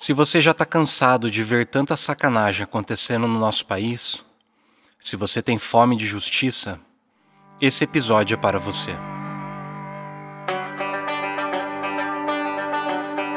Se 0.00 0.12
você 0.12 0.40
já 0.40 0.52
está 0.52 0.64
cansado 0.64 1.28
de 1.28 1.42
ver 1.42 1.66
tanta 1.66 1.96
sacanagem 1.96 2.62
acontecendo 2.62 3.26
no 3.26 3.36
nosso 3.36 3.66
país, 3.66 4.24
se 5.00 5.16
você 5.16 5.42
tem 5.42 5.58
fome 5.58 5.96
de 5.96 6.06
justiça, 6.06 6.78
esse 7.60 7.82
episódio 7.82 8.36
é 8.36 8.36
para 8.36 8.60
você. 8.60 8.92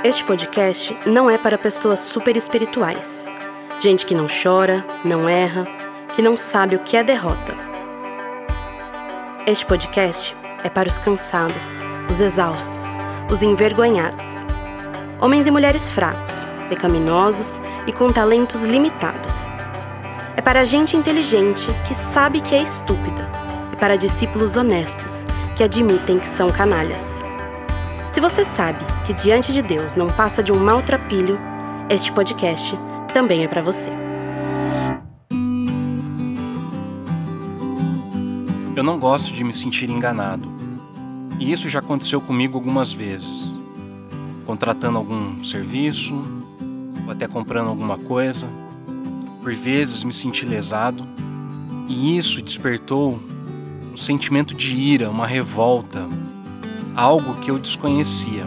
Este 0.04 0.24
podcast 0.24 0.96
não 1.04 1.32
é 1.32 1.38
para 1.40 1.58
pessoas 1.58 2.00
super 2.00 2.38
espirituais, 2.38 3.26
gente 3.80 4.06
que 4.06 4.14
não 4.14 4.28
chora, 4.28 4.86
não 5.04 5.28
erra, 5.28 5.66
que 6.16 6.22
não 6.22 6.38
sabe 6.38 6.76
o 6.76 6.84
que 6.84 6.96
é 6.96 7.04
derrota. 7.04 7.56
Este 9.48 9.66
podcast 9.66 10.36
é 10.64 10.70
para 10.70 10.88
os 10.88 11.00
cansados, 11.00 11.88
os 12.08 12.22
exaustos, 12.22 13.00
os 13.32 13.42
envergonhados, 13.42 14.46
homens 15.20 15.48
e 15.48 15.52
mulheres 15.52 15.90
fracos 15.90 16.51
pecaminosos 16.72 17.62
e 17.86 17.92
com 17.92 18.14
talentos 18.14 18.64
limitados. 18.64 19.42
É 20.38 20.42
para 20.42 20.64
gente 20.64 20.96
inteligente 20.96 21.68
que 21.86 21.94
sabe 21.94 22.40
que 22.40 22.56
é 22.56 22.64
estúpida 22.64 23.30
e 23.74 23.76
para 23.76 23.98
discípulos 23.98 24.56
honestos 24.56 25.26
que 25.54 25.66
admitem 25.66 26.18
que 26.18 26.28
são 26.28 26.50
canalhas. 26.50 27.22
Se 28.10 28.22
você 28.22 28.46
sabe 28.46 28.86
que 29.04 29.14
diante 29.14 29.52
de 29.52 29.62
Deus 29.62 29.98
não 29.98 30.08
passa 30.08 30.42
de 30.42 30.54
um 30.54 30.58
maltrapilho, 30.58 31.38
este 31.90 32.10
podcast 32.10 32.80
também 33.14 33.44
é 33.44 33.48
para 33.50 33.62
você. 33.62 33.90
Eu 38.74 38.84
não 38.84 38.98
gosto 38.98 39.34
de 39.34 39.44
me 39.44 39.52
sentir 39.52 39.90
enganado. 39.90 40.48
E 41.38 41.52
isso 41.52 41.68
já 41.68 41.80
aconteceu 41.80 42.22
comigo 42.22 42.58
algumas 42.58 42.94
vezes. 42.94 43.58
Contratando 44.46 44.98
algum 44.98 45.44
serviço, 45.44 46.41
ou 47.06 47.12
até 47.12 47.28
comprando 47.28 47.68
alguma 47.68 47.98
coisa. 47.98 48.48
Por 49.42 49.54
vezes 49.54 50.04
me 50.04 50.14
senti 50.14 50.46
lesado, 50.46 51.06
e 51.88 52.18
isso 52.18 52.42
despertou 52.42 53.20
um 53.92 53.98
sentimento 53.98 54.56
de 54.56 54.74
ira, 54.74 55.10
uma 55.10 55.28
revolta, 55.28 56.08
algo 56.96 57.36
que 57.36 57.52
eu 57.52 57.60
desconhecia. 57.60 58.46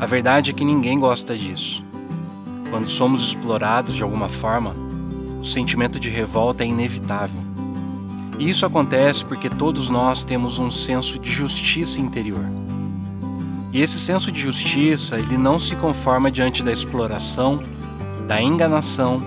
A 0.00 0.06
verdade 0.06 0.50
é 0.50 0.54
que 0.54 0.64
ninguém 0.64 0.98
gosta 0.98 1.36
disso. 1.36 1.84
Quando 2.70 2.88
somos 2.88 3.20
explorados 3.20 3.94
de 3.94 4.02
alguma 4.02 4.28
forma, 4.28 4.74
o 5.40 5.44
sentimento 5.44 6.00
de 6.00 6.10
revolta 6.10 6.64
é 6.64 6.66
inevitável. 6.66 7.40
E 8.38 8.48
isso 8.48 8.66
acontece 8.66 9.24
porque 9.24 9.48
todos 9.48 9.88
nós 9.88 10.24
temos 10.24 10.58
um 10.58 10.70
senso 10.70 11.18
de 11.18 11.30
justiça 11.30 12.00
interior. 12.00 12.44
E 13.72 13.80
esse 13.80 13.98
senso 13.98 14.32
de 14.32 14.40
justiça, 14.40 15.18
ele 15.18 15.36
não 15.36 15.58
se 15.58 15.76
conforma 15.76 16.30
diante 16.30 16.62
da 16.62 16.72
exploração, 16.72 17.62
da 18.26 18.40
enganação 18.40 19.22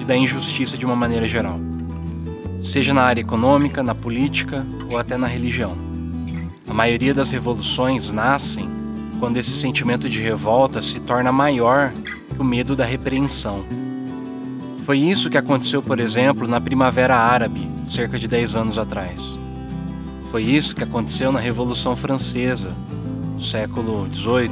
e 0.00 0.04
da 0.04 0.16
injustiça 0.16 0.76
de 0.76 0.86
uma 0.86 0.96
maneira 0.96 1.26
geral. 1.26 1.58
Seja 2.60 2.92
na 2.92 3.02
área 3.02 3.20
econômica, 3.20 3.82
na 3.82 3.94
política 3.94 4.64
ou 4.90 4.98
até 4.98 5.16
na 5.16 5.26
religião. 5.26 5.76
A 6.68 6.74
maioria 6.74 7.14
das 7.14 7.30
revoluções 7.30 8.10
nascem 8.10 8.68
quando 9.18 9.36
esse 9.36 9.52
sentimento 9.52 10.08
de 10.08 10.20
revolta 10.20 10.80
se 10.80 11.00
torna 11.00 11.32
maior 11.32 11.92
que 12.34 12.40
o 12.40 12.44
medo 12.44 12.76
da 12.76 12.84
repreensão. 12.84 13.64
Foi 14.84 14.98
isso 14.98 15.28
que 15.28 15.38
aconteceu, 15.38 15.82
por 15.82 15.98
exemplo, 15.98 16.46
na 16.46 16.60
Primavera 16.60 17.16
Árabe, 17.16 17.68
cerca 17.86 18.18
de 18.18 18.28
10 18.28 18.56
anos 18.56 18.78
atrás. 18.78 19.36
Foi 20.30 20.42
isso 20.42 20.74
que 20.74 20.84
aconteceu 20.84 21.32
na 21.32 21.40
Revolução 21.40 21.96
Francesa, 21.96 22.72
do 23.38 23.44
século 23.44 24.08
XVIII, 24.12 24.50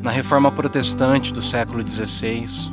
na 0.00 0.10
Reforma 0.10 0.50
Protestante 0.50 1.30
do 1.30 1.42
século 1.42 1.86
XVI 1.86 2.72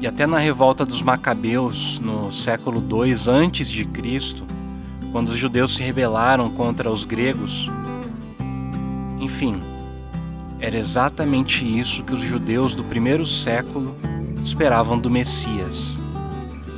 e 0.00 0.06
até 0.06 0.28
na 0.28 0.38
Revolta 0.38 0.86
dos 0.86 1.02
Macabeus 1.02 1.98
no 1.98 2.30
século 2.30 2.80
II 2.80 3.14
antes 3.26 3.68
de 3.68 3.84
Cristo, 3.84 4.44
quando 5.10 5.30
os 5.30 5.36
judeus 5.36 5.74
se 5.74 5.82
rebelaram 5.82 6.48
contra 6.50 6.88
os 6.88 7.04
gregos. 7.04 7.68
Enfim, 9.18 9.60
era 10.60 10.76
exatamente 10.76 11.66
isso 11.66 12.04
que 12.04 12.14
os 12.14 12.20
judeus 12.20 12.76
do 12.76 12.84
primeiro 12.84 13.26
século 13.26 13.92
esperavam 14.40 14.96
do 15.00 15.10
Messias. 15.10 15.98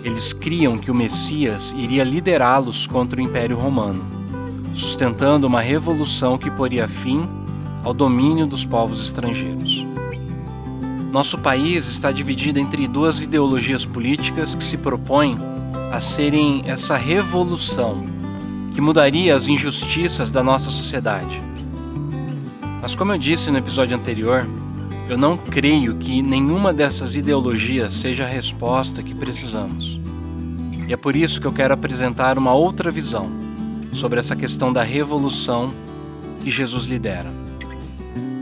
Eles 0.03 0.33
criam 0.33 0.79
que 0.79 0.91
o 0.91 0.95
Messias 0.95 1.75
iria 1.77 2.05
liderá-los 2.05 2.87
contra 2.87 3.21
o 3.21 3.23
Império 3.23 3.59
Romano 3.59 4.18
sustentando 4.75 5.47
uma 5.47 5.61
revolução 5.61 6.39
que 6.39 6.51
poria 6.51 6.87
fim 6.87 7.27
ao 7.85 7.93
domínio 7.93 8.47
dos 8.47 8.65
povos 8.65 9.03
estrangeiros. 9.03 9.85
Nosso 11.13 11.39
país 11.39 11.87
está 11.87 12.13
dividido 12.13 12.59
entre 12.59 12.87
duas 12.87 13.23
ideologias 13.23 13.87
políticas 13.87 14.55
que 14.55 14.63
se 14.63 14.77
propõem 14.77 15.39
a 15.91 16.01
serem 16.01 16.63
essa 16.67 16.97
revolução 16.97 18.05
que 18.73 18.81
mudaria 18.81 19.35
as 19.35 19.49
injustiças 19.49 20.31
da 20.31 20.43
nossa 20.43 20.71
sociedade. 20.71 21.41
Mas, 22.81 22.95
como 22.95 23.13
eu 23.13 23.19
disse 23.19 23.51
no 23.51 23.59
episódio 23.59 23.97
anterior, 23.97 24.47
eu 25.09 25.17
não 25.17 25.37
creio 25.37 25.97
que 25.97 26.21
nenhuma 26.21 26.73
dessas 26.73 27.17
ideologias 27.17 27.95
seja 27.95 28.25
a 28.25 28.29
resposta 28.29 29.03
que 29.03 29.15
precisamos. 29.15 29.99
E 30.87 30.93
é 30.93 30.97
por 30.97 31.17
isso 31.17 31.41
que 31.41 31.47
eu 31.47 31.53
quero 31.53 31.73
apresentar 31.73 32.37
uma 32.37 32.53
outra 32.53 32.91
visão 32.91 33.38
sobre 33.93 34.19
essa 34.19 34.37
questão 34.37 34.73
da 34.73 34.83
revolução 34.83 35.73
que 36.43 36.51
Jesus 36.51 36.85
lidera. 36.85 37.31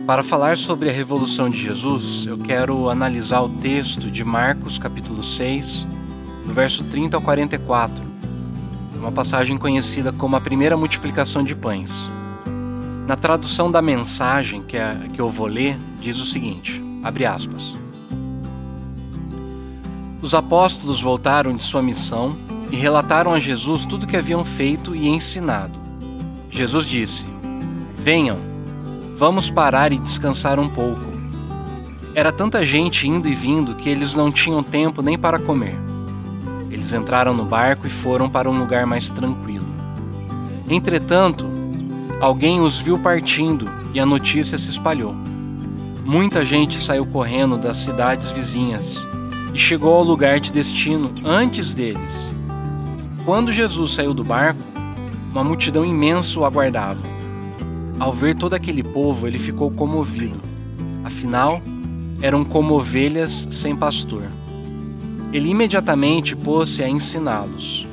Para 0.06 0.22
falar 0.22 0.56
sobre 0.56 0.88
a 0.88 0.92
revolução 0.92 1.50
de 1.50 1.60
Jesus, 1.60 2.26
eu 2.26 2.38
quero 2.38 2.88
analisar 2.88 3.40
o 3.40 3.48
texto 3.48 4.10
de 4.10 4.24
Marcos, 4.24 4.78
capítulo 4.78 5.22
6, 5.22 5.86
do 6.46 6.54
verso 6.54 6.84
30 6.84 7.16
ao 7.16 7.22
44, 7.22 8.04
uma 8.94 9.10
passagem 9.10 9.58
conhecida 9.58 10.12
como 10.12 10.36
a 10.36 10.40
primeira 10.40 10.76
multiplicação 10.76 11.42
de 11.42 11.56
pães. 11.56 12.08
Na 13.06 13.16
tradução 13.16 13.70
da 13.70 13.82
mensagem 13.82 14.62
que, 14.62 14.76
é, 14.76 15.08
que 15.12 15.20
eu 15.20 15.28
vou 15.28 15.46
ler, 15.46 15.78
diz 16.00 16.18
o 16.18 16.24
seguinte: 16.24 16.82
abre 17.02 17.24
aspas. 17.24 17.76
Os 20.22 20.34
apóstolos 20.34 21.00
voltaram 21.00 21.54
de 21.54 21.62
sua 21.62 21.82
missão 21.82 22.36
e 22.70 22.76
relataram 22.76 23.32
a 23.32 23.40
Jesus 23.40 23.84
tudo 23.84 24.04
o 24.04 24.06
que 24.06 24.16
haviam 24.16 24.44
feito 24.44 24.94
e 24.94 25.08
ensinado. 25.08 25.78
Jesus 26.50 26.86
disse: 26.86 27.26
Venham, 27.96 28.38
vamos 29.16 29.50
parar 29.50 29.92
e 29.92 29.98
descansar 29.98 30.58
um 30.58 30.68
pouco. 30.68 31.04
Era 32.14 32.32
tanta 32.32 32.64
gente 32.64 33.06
indo 33.06 33.28
e 33.28 33.34
vindo 33.34 33.74
que 33.74 33.88
eles 33.88 34.14
não 34.14 34.32
tinham 34.32 34.62
tempo 34.62 35.02
nem 35.02 35.18
para 35.18 35.38
comer. 35.38 35.74
Eles 36.70 36.92
entraram 36.92 37.34
no 37.34 37.44
barco 37.44 37.86
e 37.86 37.90
foram 37.90 38.28
para 38.28 38.50
um 38.50 38.58
lugar 38.58 38.86
mais 38.86 39.10
tranquilo. 39.10 39.66
Entretanto, 40.68 41.46
alguém 42.20 42.60
os 42.60 42.78
viu 42.78 42.98
partindo 42.98 43.68
e 43.92 44.00
a 44.00 44.06
notícia 44.06 44.56
se 44.56 44.70
espalhou. 44.70 45.14
Muita 46.04 46.44
gente 46.44 46.78
saiu 46.78 47.04
correndo 47.04 47.58
das 47.58 47.78
cidades 47.78 48.30
vizinhas 48.30 49.06
e 49.52 49.58
chegou 49.58 49.94
ao 49.94 50.02
lugar 50.02 50.40
de 50.40 50.52
destino 50.52 51.12
antes 51.24 51.74
deles 51.74 52.34
quando 53.26 53.50
Jesus 53.50 53.92
saiu 53.92 54.14
do 54.14 54.22
barco, 54.22 54.62
uma 55.32 55.42
multidão 55.42 55.84
imensa 55.84 56.38
o 56.38 56.44
aguardava. 56.44 57.00
Ao 57.98 58.12
ver 58.12 58.36
todo 58.36 58.54
aquele 58.54 58.84
povo, 58.84 59.26
ele 59.26 59.36
ficou 59.36 59.68
comovido. 59.68 60.40
Afinal, 61.02 61.60
eram 62.22 62.44
como 62.44 62.74
ovelhas 62.74 63.48
sem 63.50 63.74
pastor. 63.74 64.22
Ele 65.32 65.50
imediatamente 65.50 66.36
pôs-se 66.36 66.84
a 66.84 66.88
ensiná-los. 66.88 67.84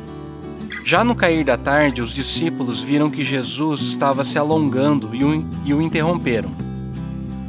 Já 0.86 1.04
no 1.04 1.16
cair 1.16 1.44
da 1.44 1.58
tarde, 1.58 2.04
os 2.04 2.14
discípulos 2.14 2.80
viram 2.80 3.10
que 3.10 3.24
Jesus 3.24 3.82
estava 3.82 4.24
se 4.24 4.38
alongando 4.38 5.16
e 5.16 5.74
o, 5.74 5.82
interromperam. 5.82 6.52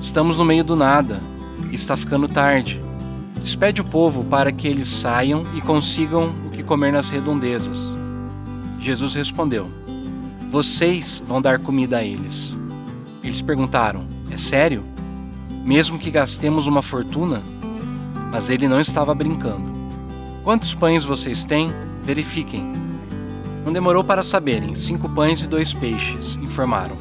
Estamos 0.00 0.38
no 0.38 0.44
meio 0.44 0.64
do 0.64 0.74
nada, 0.74 1.20
está 1.70 1.98
ficando 1.98 2.28
tarde. 2.28 2.80
Despede 3.36 3.82
o 3.82 3.84
povo 3.84 4.24
para 4.24 4.50
que 4.50 4.66
eles 4.66 4.88
saiam 4.88 5.42
e 5.54 5.60
consigam 5.60 6.43
comer 6.64 6.92
nas 6.92 7.10
redondezas. 7.10 7.78
Jesus 8.78 9.14
respondeu: 9.14 9.68
Vocês 10.50 11.22
vão 11.26 11.40
dar 11.40 11.58
comida 11.58 11.98
a 11.98 12.04
eles. 12.04 12.58
Eles 13.22 13.40
perguntaram: 13.40 14.06
É 14.30 14.36
sério? 14.36 14.82
Mesmo 15.64 15.98
que 15.98 16.10
gastemos 16.10 16.66
uma 16.66 16.82
fortuna? 16.82 17.42
Mas 18.30 18.50
ele 18.50 18.68
não 18.68 18.80
estava 18.80 19.14
brincando. 19.14 19.72
Quantos 20.42 20.74
pães 20.74 21.04
vocês 21.04 21.44
têm? 21.44 21.72
Verifiquem. 22.02 22.62
Não 23.64 23.72
demorou 23.72 24.04
para 24.04 24.22
saberem: 24.22 24.74
cinco 24.74 25.08
pães 25.08 25.42
e 25.42 25.46
dois 25.46 25.72
peixes, 25.72 26.36
informaram. 26.36 26.96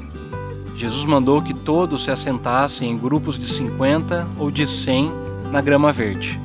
Jesus 0.76 1.06
mandou 1.06 1.42
que 1.42 1.54
todos 1.54 2.06
se 2.06 2.12
assentassem 2.12 2.90
em 2.90 2.98
grupos 2.98 3.38
de 3.38 3.46
cinquenta 3.46 4.28
ou 4.38 4.50
de 4.50 4.66
cem 4.66 5.12
na 5.52 5.62
grama 5.62 5.92
verde. 5.92 6.43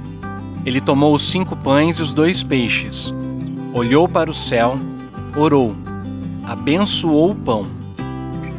Ele 0.64 0.80
tomou 0.80 1.14
os 1.14 1.22
cinco 1.22 1.56
pães 1.56 1.98
e 1.98 2.02
os 2.02 2.12
dois 2.12 2.42
peixes, 2.42 3.12
olhou 3.72 4.08
para 4.08 4.30
o 4.30 4.34
céu, 4.34 4.78
orou, 5.36 5.74
abençoou 6.44 7.30
o 7.30 7.34
pão, 7.34 7.66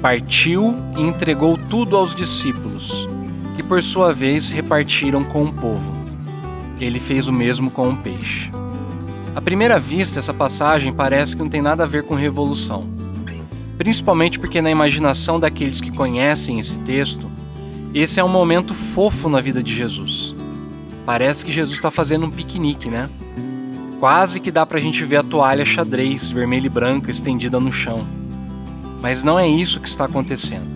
partiu 0.02 0.76
e 0.98 1.02
entregou 1.02 1.58
tudo 1.70 1.96
aos 1.96 2.16
discípulos, 2.16 3.08
que 3.56 3.64
por 3.64 3.84
sua 3.84 4.14
vez 4.14 4.50
repartiram 4.50 5.24
com 5.24 5.44
o 5.44 5.54
povo. 5.54 5.92
Ele 6.80 7.00
fez 7.00 7.28
o 7.28 7.34
mesmo 7.34 7.70
com 7.70 7.90
o 7.90 7.98
peixe. 7.98 8.50
À 9.36 9.42
primeira 9.42 9.78
vista, 9.78 10.20
essa 10.20 10.34
passagem 10.34 10.94
parece 10.94 11.36
que 11.36 11.42
não 11.42 11.50
tem 11.50 11.62
nada 11.62 11.84
a 11.84 11.88
ver 11.88 12.04
com 12.04 12.16
revolução. 12.16 12.88
Principalmente 13.78 14.40
porque, 14.40 14.62
na 14.62 14.72
imaginação 14.72 15.40
daqueles 15.40 15.80
que 15.80 15.92
conhecem 15.92 16.60
esse 16.60 16.78
texto, 16.80 17.30
esse 17.94 18.20
é 18.20 18.24
um 18.24 18.30
momento 18.30 18.74
fofo 18.74 19.30
na 19.30 19.40
vida 19.40 19.64
de 19.64 19.74
Jesus. 19.74 20.36
Parece 21.10 21.44
que 21.44 21.52
Jesus 21.52 21.76
está 21.76 21.90
fazendo 21.90 22.28
um 22.28 22.30
piquenique, 22.30 22.88
né? 22.88 23.10
Quase 24.00 24.40
que 24.40 24.52
dá 24.52 24.64
para 24.64 24.78
a 24.78 24.80
gente 24.80 25.04
ver 25.04 25.16
a 25.16 25.24
toalha 25.24 25.66
xadrez, 25.66 26.30
vermelha 26.30 26.68
e 26.68 26.70
branca, 26.70 27.10
estendida 27.10 27.60
no 27.60 27.72
chão. 27.72 28.06
Mas 29.02 29.24
não 29.24 29.40
é 29.40 29.48
isso 29.48 29.80
que 29.80 29.88
está 29.88 30.06
acontecendo. 30.06 30.68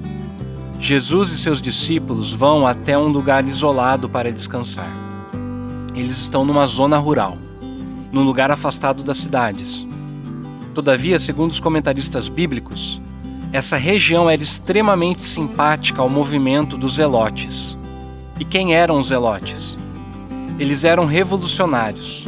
Jesus 0.79 1.31
e 1.33 1.37
seus 1.37 1.61
discípulos 1.61 2.33
vão 2.33 2.65
até 2.65 2.97
um 2.97 3.09
lugar 3.09 3.47
isolado 3.47 4.09
para 4.09 4.31
descansar. 4.31 4.91
Eles 5.93 6.17
estão 6.17 6.43
numa 6.43 6.65
zona 6.65 6.97
rural 6.97 7.37
num 8.11 8.23
lugar 8.23 8.49
afastado 8.49 9.03
das 9.03 9.17
cidades. 9.17 9.85
Todavia, 10.73 11.19
segundo 11.19 11.51
os 11.51 11.59
comentaristas 11.59 12.27
bíblicos, 12.27 12.99
essa 13.51 13.77
região 13.77 14.27
era 14.27 14.41
extremamente 14.41 15.21
simpática 15.21 16.01
ao 16.01 16.09
movimento 16.09 16.75
dos 16.75 16.95
zelotes. 16.95 17.77
E 18.39 18.43
quem 18.43 18.73
eram 18.73 18.97
os 18.97 19.09
zelotes? 19.09 19.77
Eles 20.59 20.83
eram 20.83 21.05
revolucionários, 21.05 22.27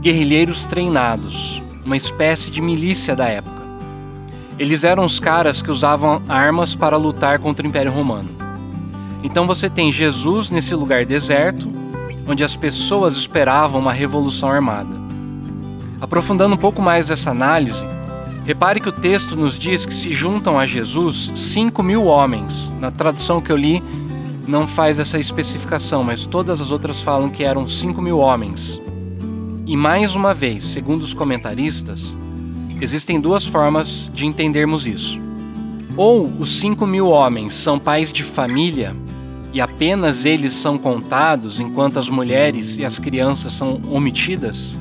guerrilheiros 0.00 0.66
treinados, 0.66 1.60
uma 1.84 1.96
espécie 1.96 2.50
de 2.50 2.60
milícia 2.60 3.16
da 3.16 3.26
época. 3.26 3.60
Eles 4.58 4.84
eram 4.84 5.04
os 5.04 5.18
caras 5.18 5.60
que 5.60 5.70
usavam 5.70 6.22
armas 6.28 6.74
para 6.74 6.96
lutar 6.96 7.38
contra 7.38 7.66
o 7.66 7.68
Império 7.68 7.90
Romano. 7.90 8.28
Então 9.22 9.46
você 9.46 9.68
tem 9.68 9.90
Jesus 9.90 10.50
nesse 10.50 10.74
lugar 10.74 11.04
deserto, 11.04 11.68
onde 12.26 12.44
as 12.44 12.54
pessoas 12.54 13.16
esperavam 13.16 13.80
uma 13.80 13.92
revolução 13.92 14.48
armada. 14.48 14.94
Aprofundando 16.00 16.54
um 16.54 16.58
pouco 16.58 16.80
mais 16.80 17.10
essa 17.10 17.30
análise, 17.30 17.84
repare 18.46 18.80
que 18.80 18.88
o 18.88 18.92
texto 18.92 19.36
nos 19.36 19.58
diz 19.58 19.84
que 19.84 19.94
se 19.94 20.12
juntam 20.12 20.58
a 20.58 20.66
Jesus 20.66 21.32
5 21.34 21.82
mil 21.82 22.04
homens. 22.04 22.74
Na 22.78 22.90
tradução 22.90 23.40
que 23.40 23.50
eu 23.50 23.56
li, 23.56 23.82
não 24.50 24.66
faz 24.66 24.98
essa 24.98 25.18
especificação, 25.18 26.04
mas 26.04 26.26
todas 26.26 26.60
as 26.60 26.70
outras 26.70 27.00
falam 27.00 27.30
que 27.30 27.44
eram 27.44 27.66
5 27.66 28.02
mil 28.02 28.18
homens. 28.18 28.80
E 29.66 29.76
mais 29.76 30.16
uma 30.16 30.34
vez, 30.34 30.64
segundo 30.64 31.00
os 31.00 31.14
comentaristas, 31.14 32.16
existem 32.80 33.20
duas 33.20 33.46
formas 33.46 34.10
de 34.12 34.26
entendermos 34.26 34.86
isso. 34.86 35.18
Ou 35.96 36.30
os 36.38 36.50
5 36.58 36.86
mil 36.86 37.08
homens 37.08 37.54
são 37.54 37.78
pais 37.78 38.12
de 38.12 38.22
família 38.24 38.94
e 39.54 39.60
apenas 39.60 40.24
eles 40.24 40.52
são 40.52 40.76
contados 40.76 41.60
enquanto 41.60 41.98
as 41.98 42.08
mulheres 42.08 42.78
e 42.78 42.84
as 42.84 42.98
crianças 42.98 43.52
são 43.52 43.80
omitidas, 43.90 44.78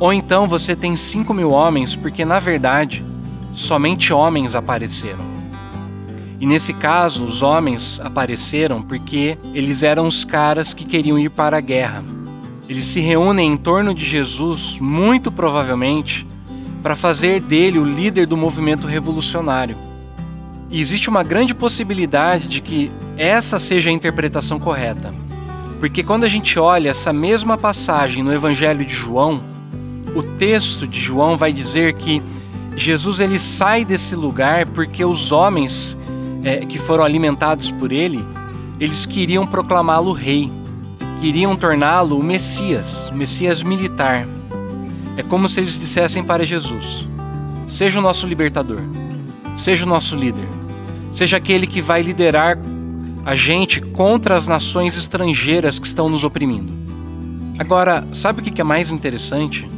ou 0.00 0.14
então 0.14 0.46
você 0.48 0.74
tem 0.74 0.96
5 0.96 1.32
mil 1.34 1.50
homens 1.50 1.94
porque, 1.94 2.24
na 2.24 2.38
verdade, 2.38 3.04
somente 3.52 4.14
homens 4.14 4.54
apareceram. 4.54 5.29
E 6.40 6.46
nesse 6.46 6.72
caso, 6.72 7.22
os 7.22 7.42
homens 7.42 8.00
apareceram 8.02 8.80
porque 8.80 9.36
eles 9.52 9.82
eram 9.82 10.06
os 10.06 10.24
caras 10.24 10.72
que 10.72 10.86
queriam 10.86 11.18
ir 11.18 11.28
para 11.28 11.58
a 11.58 11.60
guerra. 11.60 12.02
Eles 12.66 12.86
se 12.86 12.98
reúnem 12.98 13.52
em 13.52 13.56
torno 13.58 13.94
de 13.94 14.06
Jesus, 14.06 14.78
muito 14.80 15.30
provavelmente, 15.30 16.26
para 16.82 16.96
fazer 16.96 17.40
dele 17.40 17.78
o 17.78 17.84
líder 17.84 18.26
do 18.26 18.38
movimento 18.38 18.86
revolucionário. 18.86 19.76
E 20.70 20.80
existe 20.80 21.10
uma 21.10 21.22
grande 21.22 21.54
possibilidade 21.54 22.48
de 22.48 22.62
que 22.62 22.90
essa 23.18 23.58
seja 23.58 23.90
a 23.90 23.92
interpretação 23.92 24.58
correta. 24.58 25.12
Porque 25.78 26.02
quando 26.02 26.24
a 26.24 26.28
gente 26.28 26.58
olha 26.58 26.90
essa 26.90 27.12
mesma 27.12 27.58
passagem 27.58 28.22
no 28.22 28.32
Evangelho 28.32 28.84
de 28.84 28.94
João, 28.94 29.42
o 30.14 30.22
texto 30.22 30.86
de 30.86 30.98
João 30.98 31.36
vai 31.36 31.52
dizer 31.52 31.94
que 31.94 32.22
Jesus 32.76 33.20
ele 33.20 33.38
sai 33.38 33.84
desse 33.84 34.14
lugar 34.14 34.66
porque 34.66 35.04
os 35.04 35.32
homens 35.32 35.98
é, 36.42 36.58
que 36.58 36.78
foram 36.78 37.04
alimentados 37.04 37.70
por 37.70 37.92
ele, 37.92 38.24
eles 38.78 39.04
queriam 39.04 39.46
proclamá-lo 39.46 40.12
rei, 40.12 40.50
queriam 41.20 41.54
torná-lo 41.54 42.18
o 42.18 42.22
Messias, 42.22 43.10
o 43.10 43.14
Messias 43.14 43.62
militar. 43.62 44.26
É 45.16 45.22
como 45.22 45.48
se 45.48 45.60
eles 45.60 45.78
dissessem 45.78 46.24
para 46.24 46.46
Jesus: 46.46 47.06
seja 47.68 47.98
o 47.98 48.02
nosso 48.02 48.26
libertador, 48.26 48.80
seja 49.54 49.84
o 49.84 49.88
nosso 49.88 50.16
líder, 50.16 50.48
seja 51.12 51.36
aquele 51.36 51.66
que 51.66 51.82
vai 51.82 52.02
liderar 52.02 52.58
a 53.24 53.36
gente 53.36 53.80
contra 53.80 54.36
as 54.36 54.46
nações 54.46 54.96
estrangeiras 54.96 55.78
que 55.78 55.86
estão 55.86 56.08
nos 56.08 56.24
oprimindo. 56.24 56.72
Agora, 57.58 58.06
sabe 58.12 58.40
o 58.40 58.44
que 58.44 58.60
é 58.60 58.64
mais 58.64 58.90
interessante? 58.90 59.68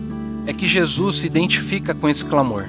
É 0.47 0.53
que 0.53 0.67
Jesus 0.67 1.17
se 1.17 1.26
identifica 1.26 1.93
com 1.93 2.08
esse 2.08 2.25
clamor 2.25 2.67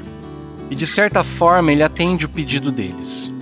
e, 0.72 0.76
de 0.76 0.88
certa 0.88 1.24
forma, 1.24 1.72
ele 1.72 1.84
atende 1.84 2.26
o 2.26 2.30
pedido 2.30 2.72
deles. 2.72 3.33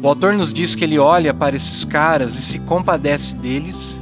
O 0.00 0.06
autor 0.08 0.32
nos 0.34 0.52
diz 0.52 0.76
que 0.76 0.84
ele 0.84 0.98
olha 0.98 1.34
para 1.34 1.56
esses 1.56 1.82
caras 1.82 2.36
e 2.36 2.42
se 2.42 2.60
compadece 2.60 3.34
deles 3.34 4.00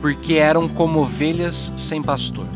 porque 0.00 0.34
eram 0.34 0.68
como 0.68 1.00
ovelhas 1.00 1.72
sem 1.76 2.00
pastor. 2.00 2.46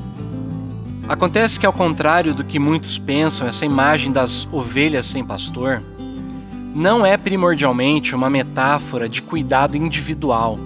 Acontece 1.09 1.59
que, 1.59 1.67
ao 1.67 1.73
contrário 1.73 2.33
do 2.33 2.45
que 2.45 2.61
muitos 2.61 2.97
pensam, 2.97 3.49
essa 3.49 3.67
imagem 3.67 4.13
das 4.13 4.47
ovelhas 4.53 5.07
sem 5.07 5.25
pastor 5.25 5.83
não 6.73 7.05
é 7.05 7.17
primordialmente 7.17 8.15
uma 8.15 8.31
metáfora 8.31 9.09
de 9.09 9.21
cuidado 9.21 9.77
individual, 9.77 10.57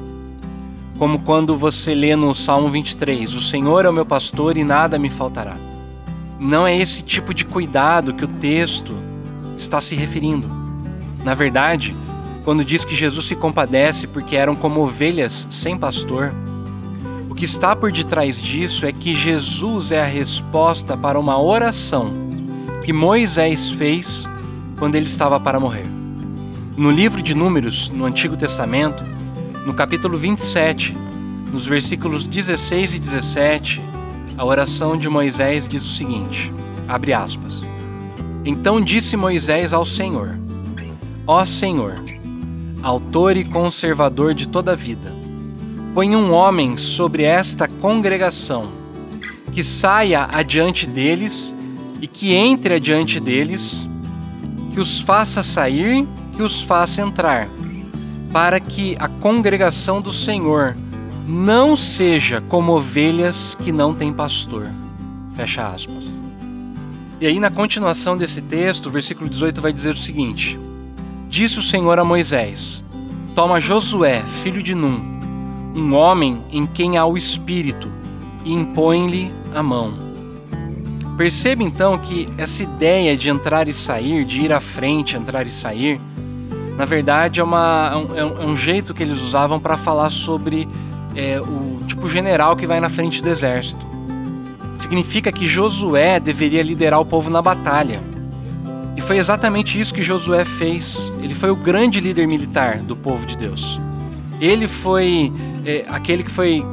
como 0.98 1.20
quando 1.20 1.56
você 1.56 1.94
lê 1.94 2.14
no 2.14 2.34
Salmo 2.34 2.68
23: 2.68 3.32
O 3.32 3.40
Senhor 3.40 3.86
é 3.86 3.88
o 3.88 3.94
meu 3.94 4.04
pastor 4.04 4.58
e 4.58 4.64
nada 4.64 4.98
me 4.98 5.08
faltará. 5.08 5.56
Não 6.38 6.66
é 6.66 6.76
esse 6.76 7.02
tipo 7.02 7.32
de 7.32 7.46
cuidado 7.46 8.12
que 8.12 8.26
o 8.26 8.28
texto 8.28 8.94
está 9.56 9.80
se 9.80 9.94
referindo. 9.94 10.63
Na 11.24 11.34
verdade, 11.34 11.96
quando 12.44 12.62
diz 12.62 12.84
que 12.84 12.94
Jesus 12.94 13.24
se 13.24 13.34
compadece 13.34 14.06
porque 14.06 14.36
eram 14.36 14.54
como 14.54 14.82
ovelhas 14.82 15.48
sem 15.50 15.76
pastor, 15.76 16.32
o 17.30 17.34
que 17.34 17.46
está 17.46 17.74
por 17.74 17.90
detrás 17.90 18.40
disso 18.40 18.84
é 18.84 18.92
que 18.92 19.14
Jesus 19.14 19.90
é 19.90 20.00
a 20.00 20.06
resposta 20.06 20.96
para 20.96 21.18
uma 21.18 21.40
oração 21.40 22.12
que 22.84 22.92
Moisés 22.92 23.70
fez 23.70 24.28
quando 24.78 24.94
ele 24.94 25.06
estava 25.06 25.40
para 25.40 25.58
morrer. 25.58 25.86
No 26.76 26.90
livro 26.90 27.22
de 27.22 27.34
Números, 27.34 27.88
no 27.88 28.04
Antigo 28.04 28.36
Testamento, 28.36 29.02
no 29.64 29.72
capítulo 29.72 30.18
27, 30.18 30.94
nos 31.50 31.66
versículos 31.66 32.28
16 32.28 32.94
e 32.94 32.98
17, 32.98 33.80
a 34.36 34.44
oração 34.44 34.96
de 34.96 35.08
Moisés 35.08 35.66
diz 35.66 35.82
o 35.84 35.96
seguinte: 35.96 36.52
abre 36.86 37.12
aspas. 37.12 37.64
Então 38.44 38.80
disse 38.80 39.16
Moisés 39.16 39.72
ao 39.72 39.84
Senhor: 39.84 40.36
Ó 41.26 41.42
Senhor, 41.46 41.94
autor 42.82 43.34
e 43.36 43.44
conservador 43.44 44.34
de 44.34 44.46
toda 44.46 44.72
a 44.72 44.76
vida, 44.76 45.10
põe 45.94 46.14
um 46.14 46.32
homem 46.32 46.76
sobre 46.76 47.22
esta 47.22 47.66
congregação, 47.66 48.68
que 49.50 49.64
saia 49.64 50.28
adiante 50.30 50.86
deles 50.86 51.54
e 52.02 52.06
que 52.06 52.34
entre 52.34 52.74
adiante 52.74 53.18
deles, 53.20 53.88
que 54.74 54.80
os 54.80 55.00
faça 55.00 55.42
sair 55.42 56.06
que 56.36 56.42
os 56.42 56.60
faça 56.60 57.00
entrar, 57.00 57.48
para 58.30 58.60
que 58.60 58.96
a 58.98 59.08
congregação 59.08 60.02
do 60.02 60.12
Senhor 60.12 60.76
não 61.26 61.74
seja 61.74 62.42
como 62.42 62.72
ovelhas 62.72 63.54
que 63.54 63.72
não 63.72 63.94
têm 63.94 64.12
pastor. 64.12 64.68
Fecha 65.34 65.66
aspas. 65.66 66.20
E 67.20 67.26
aí, 67.26 67.40
na 67.40 67.50
continuação 67.50 68.16
desse 68.16 68.42
texto, 68.42 68.86
o 68.86 68.90
versículo 68.90 69.30
18 69.30 69.62
vai 69.62 69.72
dizer 69.72 69.94
o 69.94 69.96
seguinte: 69.96 70.58
Disse 71.34 71.58
o 71.58 71.62
Senhor 71.62 71.98
a 71.98 72.04
Moisés: 72.04 72.84
Toma 73.34 73.58
Josué, 73.58 74.22
filho 74.44 74.62
de 74.62 74.72
Num, 74.72 75.00
um 75.74 75.92
homem 75.92 76.44
em 76.48 76.64
quem 76.64 76.96
há 76.96 77.04
o 77.04 77.16
espírito, 77.16 77.90
e 78.44 78.54
impõe-lhe 78.54 79.32
a 79.52 79.60
mão. 79.60 79.94
Perceba 81.16 81.64
então 81.64 81.98
que 81.98 82.28
essa 82.38 82.62
ideia 82.62 83.16
de 83.16 83.30
entrar 83.30 83.66
e 83.66 83.72
sair, 83.72 84.24
de 84.24 84.42
ir 84.42 84.52
à 84.52 84.60
frente, 84.60 85.16
entrar 85.16 85.44
e 85.44 85.50
sair, 85.50 86.00
na 86.76 86.84
verdade, 86.84 87.40
é, 87.40 87.42
uma, 87.42 87.90
é, 87.92 87.96
um, 87.96 88.40
é 88.40 88.46
um 88.46 88.52
é 88.52 88.56
jeito 88.56 88.94
que 88.94 89.02
eles 89.02 89.20
usavam 89.20 89.58
para 89.58 89.76
falar 89.76 90.10
sobre 90.10 90.68
é, 91.16 91.40
o 91.40 91.80
tipo 91.88 92.06
general 92.06 92.54
que 92.54 92.64
vai 92.64 92.78
na 92.78 92.88
frente 92.88 93.20
do 93.20 93.28
exército. 93.28 93.84
Significa 94.78 95.32
que 95.32 95.48
Josué 95.48 96.20
deveria 96.20 96.62
liderar 96.62 97.00
o 97.00 97.04
povo 97.04 97.28
na 97.28 97.42
batalha. 97.42 98.13
Foi 99.06 99.18
exatamente 99.18 99.78
isso 99.78 99.92
que 99.92 100.02
Josué 100.02 100.46
fez. 100.46 101.12
Ele 101.20 101.34
foi 101.34 101.50
o 101.50 101.56
grande 101.56 102.00
líder 102.00 102.26
militar 102.26 102.78
do 102.78 102.96
povo 102.96 103.26
de 103.26 103.36
Deus. 103.36 103.78
Ele 104.40 104.66
foi 104.66 105.30
é, 105.64 105.84
aquele 105.88 106.22
que 106.22 106.30
foi 106.30 106.64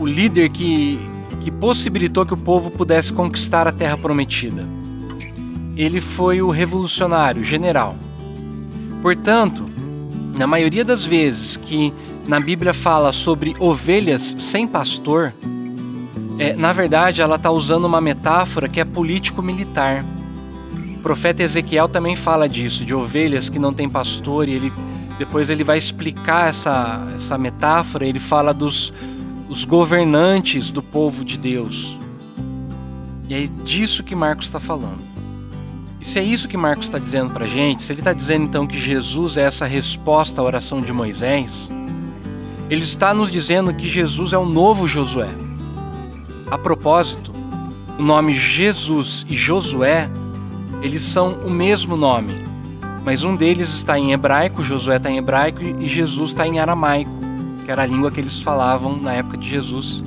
o 0.00 0.04
líder 0.04 0.50
que, 0.50 0.98
que 1.40 1.52
possibilitou 1.52 2.26
que 2.26 2.34
o 2.34 2.36
povo 2.36 2.68
pudesse 2.68 3.12
conquistar 3.12 3.68
a 3.68 3.72
terra 3.72 3.96
prometida. 3.96 4.66
Ele 5.76 6.00
foi 6.00 6.42
o 6.42 6.50
revolucionário, 6.50 7.44
general. 7.44 7.94
Portanto, 9.00 9.64
na 10.36 10.48
maioria 10.48 10.84
das 10.84 11.04
vezes 11.04 11.56
que 11.56 11.94
na 12.26 12.40
Bíblia 12.40 12.74
fala 12.74 13.12
sobre 13.12 13.54
ovelhas 13.60 14.34
sem 14.36 14.66
pastor, 14.66 15.32
é, 16.40 16.54
na 16.54 16.72
verdade 16.72 17.22
ela 17.22 17.36
está 17.36 17.52
usando 17.52 17.84
uma 17.84 18.00
metáfora 18.00 18.68
que 18.68 18.80
é 18.80 18.84
político-militar. 18.84 20.04
Profeta 21.02 21.42
Ezequiel 21.42 21.88
também 21.88 22.14
fala 22.14 22.48
disso, 22.48 22.84
de 22.84 22.94
ovelhas 22.94 23.48
que 23.48 23.58
não 23.58 23.74
têm 23.74 23.88
pastor, 23.88 24.48
e 24.48 24.52
ele, 24.52 24.72
depois 25.18 25.50
ele 25.50 25.64
vai 25.64 25.76
explicar 25.76 26.48
essa, 26.48 27.06
essa 27.14 27.36
metáfora, 27.36 28.06
ele 28.06 28.20
fala 28.20 28.54
dos 28.54 28.92
os 29.52 29.66
governantes 29.66 30.72
do 30.72 30.82
povo 30.82 31.22
de 31.22 31.38
Deus. 31.38 31.98
E 33.28 33.34
é 33.34 33.46
disso 33.64 34.02
que 34.02 34.14
Marcos 34.14 34.46
está 34.46 34.58
falando. 34.58 35.02
E 36.00 36.06
se 36.06 36.18
é 36.18 36.22
isso 36.22 36.48
que 36.48 36.56
Marcos 36.56 36.86
está 36.86 36.98
dizendo 36.98 37.34
para 37.34 37.44
a 37.44 37.48
gente, 37.48 37.82
se 37.82 37.92
ele 37.92 38.00
está 38.00 38.14
dizendo 38.14 38.46
então 38.46 38.66
que 38.66 38.80
Jesus 38.80 39.36
é 39.36 39.42
essa 39.42 39.66
resposta 39.66 40.40
à 40.40 40.44
oração 40.44 40.80
de 40.80 40.90
Moisés, 40.90 41.68
ele 42.70 42.82
está 42.82 43.12
nos 43.12 43.30
dizendo 43.30 43.74
que 43.74 43.86
Jesus 43.86 44.32
é 44.32 44.38
o 44.38 44.46
novo 44.46 44.88
Josué. 44.88 45.28
A 46.50 46.56
propósito, 46.56 47.30
o 47.98 48.02
nome 48.02 48.32
Jesus 48.32 49.26
e 49.28 49.36
Josué, 49.36 50.08
eles 50.82 51.02
são 51.02 51.34
o 51.46 51.50
mesmo 51.50 51.96
nome, 51.96 52.34
mas 53.04 53.22
um 53.22 53.36
deles 53.36 53.68
está 53.68 53.98
em 53.98 54.12
hebraico, 54.12 54.62
Josué 54.62 54.96
está 54.96 55.10
em 55.10 55.16
hebraico 55.16 55.62
e 55.62 55.86
Jesus 55.86 56.30
está 56.30 56.46
em 56.46 56.58
aramaico, 56.58 57.10
que 57.64 57.70
era 57.70 57.82
a 57.82 57.86
língua 57.86 58.10
que 58.10 58.20
eles 58.20 58.40
falavam 58.40 58.96
na 58.96 59.12
época 59.12 59.36
de 59.36 59.48
Jesus, 59.48 60.02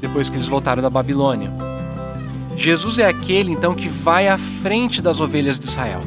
depois 0.00 0.28
que 0.28 0.36
eles 0.36 0.46
voltaram 0.46 0.82
da 0.82 0.90
Babilônia. 0.90 1.50
Jesus 2.56 2.98
é 2.98 3.06
aquele 3.06 3.52
então 3.52 3.74
que 3.74 3.88
vai 3.88 4.28
à 4.28 4.36
frente 4.36 5.00
das 5.00 5.20
ovelhas 5.20 5.58
de 5.58 5.66
Israel. 5.66 6.00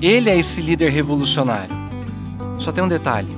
Ele 0.00 0.30
é 0.30 0.38
esse 0.38 0.60
líder 0.60 0.90
revolucionário. 0.90 1.74
Só 2.58 2.70
tem 2.70 2.84
um 2.84 2.88
detalhe: 2.88 3.34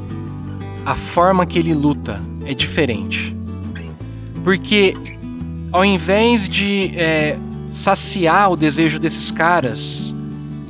a 0.84 0.94
forma 0.94 1.46
que 1.46 1.58
ele 1.58 1.72
luta 1.72 2.20
é 2.44 2.52
diferente. 2.52 3.34
Porque 4.44 4.96
ao 5.70 5.84
invés 5.84 6.48
de 6.48 6.92
é, 6.96 7.38
saciar 7.72 8.52
o 8.52 8.56
desejo 8.56 8.98
desses 8.98 9.30
caras, 9.30 10.14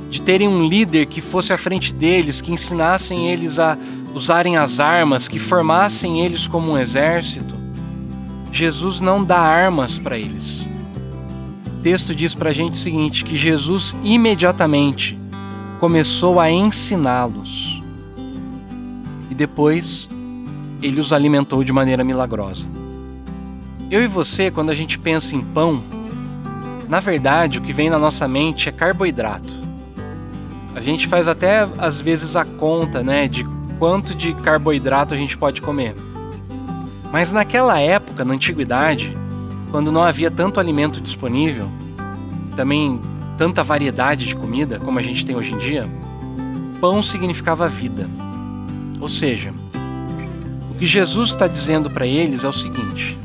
de 0.09 0.21
terem 0.21 0.47
um 0.47 0.65
líder 0.65 1.05
que 1.05 1.21
fosse 1.21 1.53
à 1.53 1.57
frente 1.57 1.93
deles, 1.93 2.41
que 2.41 2.51
ensinassem 2.51 3.29
eles 3.29 3.59
a 3.59 3.77
usarem 4.15 4.57
as 4.57 4.79
armas, 4.79 5.27
que 5.27 5.37
formassem 5.37 6.21
eles 6.21 6.47
como 6.47 6.71
um 6.71 6.77
exército, 6.77 7.55
Jesus 8.51 9.01
não 9.01 9.23
dá 9.23 9.39
armas 9.39 9.97
para 9.97 10.17
eles. 10.17 10.67
Texto 11.81 12.13
diz 12.15 12.33
para 12.33 12.51
a 12.51 12.53
gente 12.53 12.73
o 12.73 12.77
seguinte: 12.77 13.25
que 13.25 13.35
Jesus 13.35 13.95
imediatamente 14.03 15.19
começou 15.79 16.39
a 16.39 16.49
ensiná-los. 16.49 17.81
E 19.29 19.35
depois 19.35 20.07
ele 20.81 20.99
os 20.99 21.11
alimentou 21.11 21.63
de 21.63 21.73
maneira 21.73 22.03
milagrosa. 22.03 22.67
Eu 23.89 24.03
e 24.03 24.07
você, 24.07 24.51
quando 24.51 24.69
a 24.69 24.73
gente 24.73 24.99
pensa 24.99 25.35
em 25.35 25.41
pão, 25.41 25.83
na 26.93 26.99
verdade 26.99 27.57
o 27.57 27.61
que 27.63 27.73
vem 27.73 27.89
na 27.89 27.97
nossa 27.97 28.27
mente 28.27 28.69
é 28.69 28.71
carboidrato. 28.71 29.51
A 30.75 30.79
gente 30.79 31.07
faz 31.07 31.27
até 31.27 31.67
às 31.79 31.99
vezes 31.99 32.35
a 32.35 32.45
conta, 32.45 33.01
né, 33.01 33.27
de 33.27 33.43
quanto 33.79 34.13
de 34.13 34.31
carboidrato 34.35 35.11
a 35.11 35.17
gente 35.17 35.35
pode 35.35 35.59
comer. 35.59 35.95
Mas 37.11 37.31
naquela 37.31 37.79
época, 37.79 38.23
na 38.23 38.35
antiguidade, 38.35 39.11
quando 39.71 39.91
não 39.91 40.03
havia 40.03 40.29
tanto 40.29 40.59
alimento 40.59 41.01
disponível, 41.01 41.67
também 42.55 43.01
tanta 43.39 43.63
variedade 43.63 44.27
de 44.27 44.35
comida 44.35 44.77
como 44.77 44.99
a 44.99 45.01
gente 45.01 45.25
tem 45.25 45.35
hoje 45.35 45.51
em 45.51 45.57
dia, 45.57 45.87
pão 46.79 47.01
significava 47.01 47.67
vida. 47.67 48.07
Ou 49.01 49.09
seja, 49.09 49.51
o 50.69 50.75
que 50.77 50.85
Jesus 50.85 51.29
está 51.29 51.47
dizendo 51.47 51.89
para 51.89 52.05
eles 52.05 52.43
é 52.43 52.47
o 52.47 52.53
seguinte: 52.53 53.17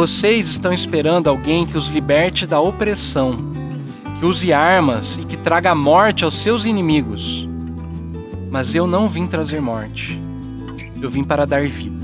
vocês 0.00 0.48
estão 0.48 0.72
esperando 0.72 1.28
alguém 1.28 1.66
que 1.66 1.76
os 1.76 1.88
liberte 1.88 2.46
da 2.46 2.58
opressão, 2.58 3.36
que 4.18 4.24
use 4.24 4.50
armas 4.50 5.18
e 5.18 5.26
que 5.26 5.36
traga 5.36 5.74
morte 5.74 6.24
aos 6.24 6.36
seus 6.36 6.64
inimigos. 6.64 7.46
Mas 8.50 8.74
eu 8.74 8.86
não 8.86 9.10
vim 9.10 9.26
trazer 9.26 9.60
morte. 9.60 10.18
Eu 11.02 11.10
vim 11.10 11.22
para 11.22 11.44
dar 11.44 11.68
vida. 11.68 11.94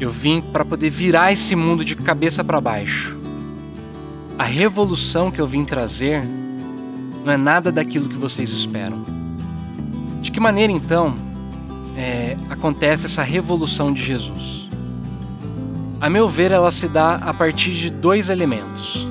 Eu 0.00 0.08
vim 0.10 0.40
para 0.40 0.64
poder 0.64 0.88
virar 0.88 1.30
esse 1.30 1.54
mundo 1.54 1.84
de 1.84 1.94
cabeça 1.96 2.42
para 2.42 2.62
baixo. 2.62 3.14
A 4.38 4.44
revolução 4.44 5.30
que 5.30 5.42
eu 5.42 5.46
vim 5.46 5.66
trazer 5.66 6.24
não 7.26 7.30
é 7.30 7.36
nada 7.36 7.70
daquilo 7.70 8.08
que 8.08 8.16
vocês 8.16 8.48
esperam. 8.48 9.04
De 10.22 10.30
que 10.30 10.40
maneira 10.40 10.72
então 10.72 11.14
é, 11.94 12.38
acontece 12.48 13.04
essa 13.04 13.22
revolução 13.22 13.92
de 13.92 14.02
Jesus? 14.02 14.63
A 16.04 16.10
meu 16.10 16.28
ver, 16.28 16.52
ela 16.52 16.70
se 16.70 16.86
dá 16.86 17.14
a 17.14 17.32
partir 17.32 17.70
de 17.70 17.88
dois 17.88 18.28
elementos: 18.28 19.08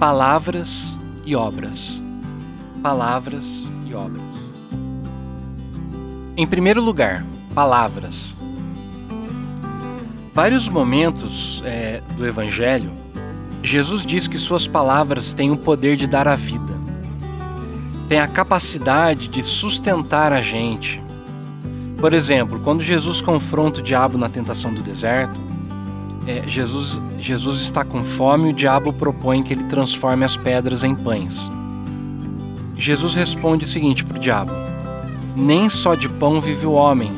palavras 0.00 0.98
e 1.26 1.36
obras. 1.36 2.02
Palavras 2.82 3.70
e 3.84 3.94
obras. 3.94 4.24
Em 6.34 6.46
primeiro 6.46 6.80
lugar, 6.80 7.22
palavras 7.54 8.38
vários 10.32 10.70
momentos 10.70 11.62
é, 11.66 12.02
do 12.16 12.26
Evangelho, 12.26 12.92
Jesus 13.62 14.00
diz 14.00 14.26
que 14.26 14.38
suas 14.38 14.66
palavras 14.66 15.34
têm 15.34 15.50
o 15.50 15.56
poder 15.58 15.96
de 15.96 16.06
dar 16.06 16.26
a 16.26 16.34
vida, 16.34 16.72
têm 18.08 18.20
a 18.20 18.26
capacidade 18.26 19.28
de 19.28 19.42
sustentar 19.42 20.32
a 20.32 20.40
gente. 20.40 20.98
Por 21.98 22.14
exemplo, 22.14 22.58
quando 22.64 22.82
Jesus 22.82 23.20
confronta 23.20 23.80
o 23.80 23.82
diabo 23.82 24.16
na 24.16 24.30
tentação 24.30 24.72
do 24.72 24.80
deserto, 24.80 25.55
é, 26.26 26.42
Jesus, 26.48 27.00
Jesus 27.18 27.60
está 27.60 27.84
com 27.84 28.02
fome 28.02 28.48
e 28.48 28.52
o 28.52 28.56
diabo 28.56 28.92
propõe 28.92 29.42
que 29.42 29.52
ele 29.52 29.64
transforme 29.64 30.24
as 30.24 30.36
pedras 30.36 30.82
em 30.82 30.94
pães. 30.94 31.48
Jesus 32.76 33.14
responde 33.14 33.64
o 33.64 33.68
seguinte 33.68 34.04
para 34.04 34.16
o 34.16 34.20
diabo: 34.20 34.52
Nem 35.36 35.68
só 35.68 35.94
de 35.94 36.08
pão 36.08 36.40
vive 36.40 36.66
o 36.66 36.72
homem, 36.72 37.12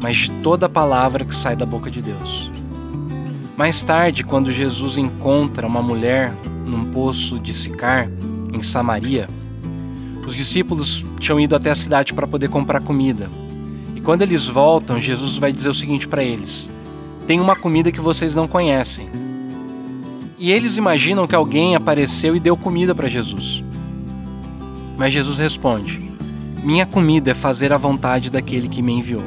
mas 0.00 0.16
de 0.16 0.30
toda 0.42 0.68
palavra 0.68 1.24
que 1.24 1.34
sai 1.34 1.54
da 1.54 1.64
boca 1.64 1.90
de 1.90 2.02
Deus. 2.02 2.50
Mais 3.56 3.82
tarde, 3.84 4.24
quando 4.24 4.50
Jesus 4.50 4.98
encontra 4.98 5.66
uma 5.66 5.82
mulher 5.82 6.34
num 6.66 6.86
poço 6.86 7.38
de 7.38 7.52
Sicar, 7.52 8.08
em 8.52 8.62
Samaria, 8.62 9.28
os 10.26 10.34
discípulos 10.34 11.04
tinham 11.18 11.38
ido 11.38 11.54
até 11.54 11.70
a 11.70 11.74
cidade 11.74 12.12
para 12.12 12.26
poder 12.26 12.48
comprar 12.48 12.80
comida. 12.80 13.30
E 13.94 14.00
quando 14.00 14.22
eles 14.22 14.46
voltam, 14.46 15.00
Jesus 15.00 15.36
vai 15.36 15.52
dizer 15.52 15.68
o 15.68 15.74
seguinte 15.74 16.08
para 16.08 16.24
eles: 16.24 16.70
Tem 17.30 17.38
uma 17.38 17.54
comida 17.54 17.92
que 17.92 18.00
vocês 18.00 18.34
não 18.34 18.48
conhecem. 18.48 19.08
E 20.36 20.50
eles 20.50 20.76
imaginam 20.76 21.28
que 21.28 21.34
alguém 21.36 21.76
apareceu 21.76 22.34
e 22.34 22.40
deu 22.40 22.56
comida 22.56 22.92
para 22.92 23.08
Jesus. 23.08 23.62
Mas 24.98 25.12
Jesus 25.12 25.38
responde: 25.38 26.10
Minha 26.64 26.84
comida 26.84 27.30
é 27.30 27.34
fazer 27.34 27.72
a 27.72 27.76
vontade 27.76 28.32
daquele 28.32 28.68
que 28.68 28.82
me 28.82 28.94
enviou. 28.94 29.22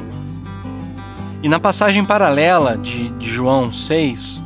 E 1.42 1.48
na 1.48 1.58
passagem 1.58 2.04
paralela 2.04 2.76
de, 2.76 3.08
de 3.12 3.26
João 3.26 3.72
6, 3.72 4.44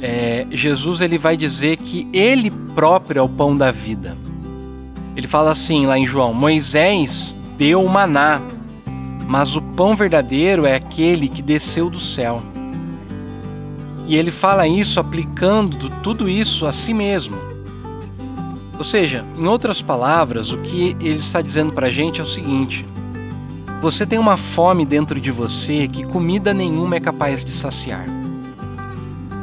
é, 0.00 0.46
Jesus 0.52 1.00
ele 1.00 1.18
vai 1.18 1.36
dizer 1.36 1.78
que 1.78 2.06
ele 2.12 2.52
próprio 2.52 3.18
é 3.18 3.22
o 3.22 3.28
pão 3.28 3.56
da 3.56 3.72
vida. 3.72 4.16
Ele 5.16 5.26
fala 5.26 5.50
assim 5.50 5.86
lá 5.86 5.98
em 5.98 6.06
João: 6.06 6.32
Moisés 6.32 7.36
deu 7.58 7.84
o 7.84 7.90
maná, 7.90 8.40
mas 9.26 9.56
o 9.56 9.60
pão 9.60 9.96
verdadeiro 9.96 10.64
é 10.64 10.76
aquele 10.76 11.28
que 11.28 11.42
desceu 11.42 11.90
do 11.90 11.98
céu. 11.98 12.40
E 14.06 14.16
ele 14.16 14.30
fala 14.30 14.66
isso 14.66 14.98
aplicando 14.98 15.90
tudo 16.02 16.28
isso 16.28 16.66
a 16.66 16.72
si 16.72 16.92
mesmo. 16.92 17.36
Ou 18.78 18.84
seja, 18.84 19.24
em 19.36 19.46
outras 19.46 19.80
palavras, 19.80 20.50
o 20.50 20.58
que 20.58 20.96
ele 21.00 21.16
está 21.16 21.40
dizendo 21.40 21.72
para 21.72 21.86
a 21.86 21.90
gente 21.90 22.20
é 22.20 22.24
o 22.24 22.26
seguinte: 22.26 22.84
você 23.80 24.06
tem 24.06 24.18
uma 24.18 24.36
fome 24.36 24.84
dentro 24.84 25.20
de 25.20 25.30
você 25.30 25.88
que 25.88 26.04
comida 26.04 26.54
nenhuma 26.54 26.96
é 26.96 27.00
capaz 27.00 27.44
de 27.44 27.50
saciar. 27.50 28.06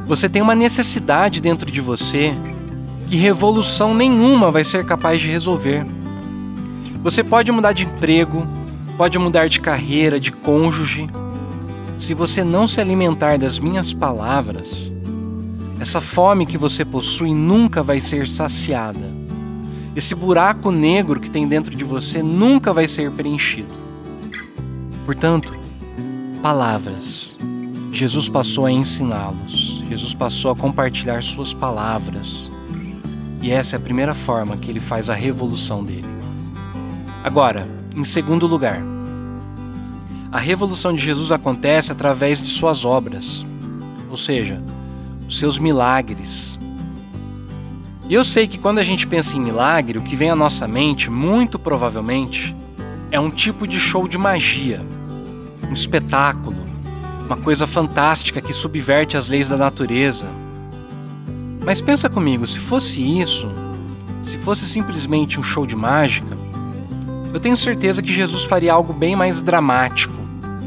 Você 0.06 0.28
tem 0.28 0.42
uma 0.42 0.56
necessidade 0.56 1.40
dentro 1.40 1.70
de 1.70 1.82
você 1.82 2.34
que 3.10 3.16
revolução 3.16 3.94
nenhuma 3.94 4.52
vai 4.52 4.64
ser 4.64 4.86
capaz 4.86 5.20
de 5.20 5.28
resolver. 5.28 5.86
Você 7.02 7.24
pode 7.24 7.52
mudar 7.52 7.74
de 7.74 7.86
emprego, 7.86 8.48
pode 8.98 9.18
mudar 9.20 9.48
de 9.48 9.60
carreira, 9.60 10.20
de 10.20 10.32
cônjuge. 10.32 11.10
Se 12.00 12.14
você 12.14 12.46
não 12.46 12.66
se 12.66 12.80
alimentar 12.80 13.38
das 13.38 13.60
minhas 13.60 13.92
palavras, 13.92 14.94
essa 15.82 16.00
fome 16.00 16.46
que 16.46 16.58
você 16.58 16.86
possui 16.86 17.34
nunca 17.34 17.84
vai 17.84 18.00
ser 18.00 18.26
saciada. 18.26 19.12
Esse 19.94 20.16
buraco 20.16 20.72
negro 20.72 21.20
que 21.20 21.30
tem 21.30 21.46
dentro 21.46 21.76
de 21.76 21.84
você 21.84 22.24
nunca 22.24 22.72
vai 22.72 22.88
ser 22.88 23.12
preenchido. 23.12 23.74
Portanto, 25.06 25.54
palavras. 26.42 27.38
Jesus 27.92 28.30
passou 28.30 28.66
a 28.66 28.72
ensiná-los. 28.72 29.84
Jesus 29.90 30.14
passou 30.14 30.52
a 30.52 30.56
compartilhar 30.56 31.22
suas 31.22 31.54
palavras. 31.54 32.50
E 33.42 33.52
essa 33.52 33.76
é 33.76 33.78
a 33.78 33.82
primeira 33.82 34.14
forma 34.14 34.56
que 34.56 34.72
ele 34.72 34.80
faz 34.80 35.10
a 35.10 35.14
revolução 35.14 35.84
dele. 35.84 36.08
Agora, 37.26 37.68
em 37.94 38.06
segundo 38.06 38.48
lugar, 38.48 38.82
a 40.32 40.38
revolução 40.38 40.94
de 40.94 41.04
Jesus 41.04 41.32
acontece 41.32 41.92
através 41.92 42.42
de 42.42 42.50
suas 42.50 42.86
obras, 42.86 43.46
ou 44.10 44.18
seja, 44.18 44.62
os 45.28 45.38
seus 45.38 45.58
milagres. 45.58 46.60
E 48.08 48.14
eu 48.14 48.24
sei 48.24 48.48
que 48.48 48.58
quando 48.58 48.80
a 48.80 48.84
gente 48.84 49.08
pensa 49.08 49.36
em 49.36 49.40
milagre, 49.40 49.98
o 49.98 50.02
que 50.02 50.16
vem 50.16 50.30
à 50.30 50.36
nossa 50.36 50.68
mente, 50.68 51.10
muito 51.10 51.58
provavelmente, 51.58 52.56
é 53.12 53.20
um 53.20 53.30
tipo 53.32 53.68
de 53.68 53.80
show 53.80 54.08
de 54.08 54.18
magia, 54.18 54.86
um 55.68 55.74
espetáculo, 55.74 56.58
uma 57.26 57.38
coisa 57.38 57.66
fantástica 57.66 58.42
que 58.42 58.54
subverte 58.54 59.18
as 59.18 59.28
leis 59.28 59.50
da 59.50 59.58
natureza. 59.58 60.28
Mas 61.66 61.82
pensa 61.82 62.10
comigo, 62.10 62.46
se 62.46 62.60
fosse 62.60 63.02
isso, 63.02 63.48
se 64.24 64.38
fosse 64.38 64.66
simplesmente 64.68 65.40
um 65.40 65.44
show 65.44 65.66
de 65.66 65.76
mágica, 65.76 66.36
eu 67.34 67.40
tenho 67.40 67.58
certeza 67.58 68.02
que 68.02 68.14
Jesus 68.14 68.44
faria 68.44 68.74
algo 68.74 68.94
bem 68.94 69.16
mais 69.16 69.42
dramático. 69.42 70.19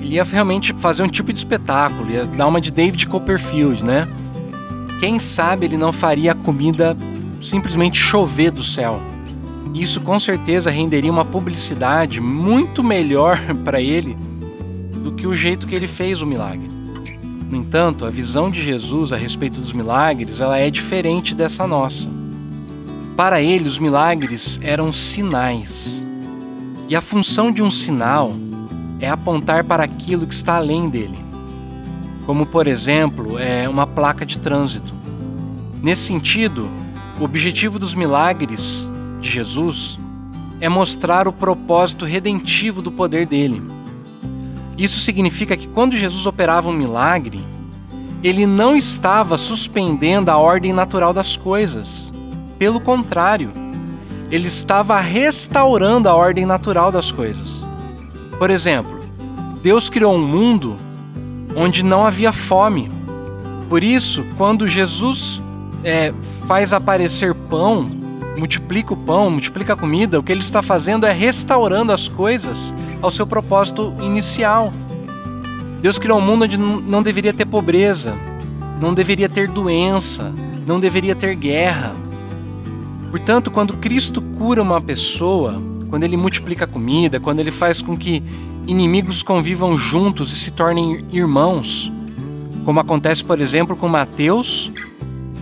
Ele 0.02 0.16
ia 0.16 0.24
realmente 0.24 0.74
fazer 0.74 1.04
um 1.04 1.08
tipo 1.08 1.32
de 1.32 1.38
espetáculo, 1.38 2.10
ia 2.10 2.24
dar 2.26 2.48
uma 2.48 2.60
de 2.60 2.72
David 2.72 3.06
Copperfield, 3.06 3.84
né? 3.84 4.08
Quem 4.98 5.18
sabe 5.20 5.66
ele 5.66 5.76
não 5.76 5.92
faria 5.92 6.32
a 6.32 6.34
comida 6.34 6.96
simplesmente 7.40 7.98
chover 7.98 8.50
do 8.50 8.64
céu. 8.64 9.00
Isso 9.72 10.00
com 10.00 10.18
certeza 10.18 10.70
renderia 10.70 11.10
uma 11.10 11.24
publicidade 11.24 12.20
muito 12.20 12.82
melhor 12.82 13.38
para 13.64 13.80
ele 13.80 14.16
do 15.02 15.12
que 15.12 15.26
o 15.26 15.34
jeito 15.34 15.68
que 15.68 15.74
ele 15.74 15.86
fez 15.86 16.20
o 16.20 16.26
milagre. 16.26 16.68
No 17.48 17.56
entanto, 17.56 18.04
a 18.04 18.10
visão 18.10 18.50
de 18.50 18.60
Jesus 18.60 19.12
a 19.12 19.16
respeito 19.16 19.60
dos 19.60 19.72
milagres, 19.72 20.40
ela 20.40 20.58
é 20.58 20.68
diferente 20.68 21.34
dessa 21.34 21.64
nossa. 21.64 22.10
Para 23.16 23.40
ele, 23.40 23.68
os 23.68 23.78
milagres 23.78 24.58
eram 24.62 24.90
sinais. 24.90 26.04
E 26.88 26.96
a 26.96 27.00
função 27.00 27.52
de 27.52 27.62
um 27.62 27.70
sinal 27.70 28.34
é 29.02 29.10
apontar 29.10 29.64
para 29.64 29.82
aquilo 29.82 30.28
que 30.28 30.32
está 30.32 30.54
além 30.56 30.88
dele. 30.88 31.18
Como, 32.24 32.46
por 32.46 32.68
exemplo, 32.68 33.36
é 33.36 33.68
uma 33.68 33.84
placa 33.84 34.24
de 34.24 34.38
trânsito. 34.38 34.94
Nesse 35.82 36.02
sentido, 36.02 36.68
o 37.18 37.24
objetivo 37.24 37.80
dos 37.80 37.94
milagres 37.94 38.92
de 39.20 39.28
Jesus 39.28 39.98
é 40.60 40.68
mostrar 40.68 41.26
o 41.26 41.32
propósito 41.32 42.04
redentivo 42.04 42.80
do 42.80 42.92
poder 42.92 43.26
dele. 43.26 43.60
Isso 44.78 45.00
significa 45.00 45.56
que 45.56 45.66
quando 45.66 45.96
Jesus 45.96 46.24
operava 46.24 46.70
um 46.70 46.72
milagre, 46.72 47.44
ele 48.22 48.46
não 48.46 48.76
estava 48.76 49.36
suspendendo 49.36 50.30
a 50.30 50.36
ordem 50.36 50.72
natural 50.72 51.12
das 51.12 51.36
coisas. 51.36 52.12
Pelo 52.56 52.78
contrário, 52.78 53.50
ele 54.30 54.46
estava 54.46 55.00
restaurando 55.00 56.08
a 56.08 56.14
ordem 56.14 56.46
natural 56.46 56.92
das 56.92 57.10
coisas. 57.10 57.61
Por 58.42 58.50
exemplo, 58.50 58.98
Deus 59.62 59.88
criou 59.88 60.16
um 60.16 60.26
mundo 60.26 60.76
onde 61.54 61.84
não 61.84 62.04
havia 62.04 62.32
fome. 62.32 62.90
Por 63.68 63.84
isso, 63.84 64.26
quando 64.36 64.66
Jesus 64.66 65.40
é, 65.84 66.12
faz 66.48 66.72
aparecer 66.72 67.36
pão, 67.36 67.88
multiplica 68.36 68.94
o 68.94 68.96
pão, 68.96 69.30
multiplica 69.30 69.74
a 69.74 69.76
comida, 69.76 70.18
o 70.18 70.24
que 70.24 70.32
ele 70.32 70.40
está 70.40 70.60
fazendo 70.60 71.06
é 71.06 71.12
restaurando 71.12 71.92
as 71.92 72.08
coisas 72.08 72.74
ao 73.00 73.12
seu 73.12 73.28
propósito 73.28 73.94
inicial. 74.00 74.72
Deus 75.80 75.96
criou 75.96 76.18
um 76.18 76.20
mundo 76.20 76.42
onde 76.42 76.58
não 76.58 77.00
deveria 77.00 77.32
ter 77.32 77.46
pobreza, 77.46 78.12
não 78.80 78.92
deveria 78.92 79.28
ter 79.28 79.48
doença, 79.48 80.34
não 80.66 80.80
deveria 80.80 81.14
ter 81.14 81.36
guerra. 81.36 81.94
Portanto, 83.08 83.52
quando 83.52 83.74
Cristo 83.74 84.20
cura 84.20 84.60
uma 84.60 84.80
pessoa, 84.80 85.62
quando 85.92 86.04
ele 86.04 86.16
multiplica 86.16 86.64
a 86.64 86.66
comida, 86.66 87.20
quando 87.20 87.40
ele 87.40 87.50
faz 87.50 87.82
com 87.82 87.94
que 87.94 88.22
inimigos 88.66 89.22
convivam 89.22 89.76
juntos 89.76 90.32
e 90.32 90.36
se 90.36 90.50
tornem 90.50 91.04
irmãos, 91.12 91.92
como 92.64 92.80
acontece, 92.80 93.22
por 93.22 93.38
exemplo, 93.38 93.76
com 93.76 93.88
Mateus, 93.88 94.72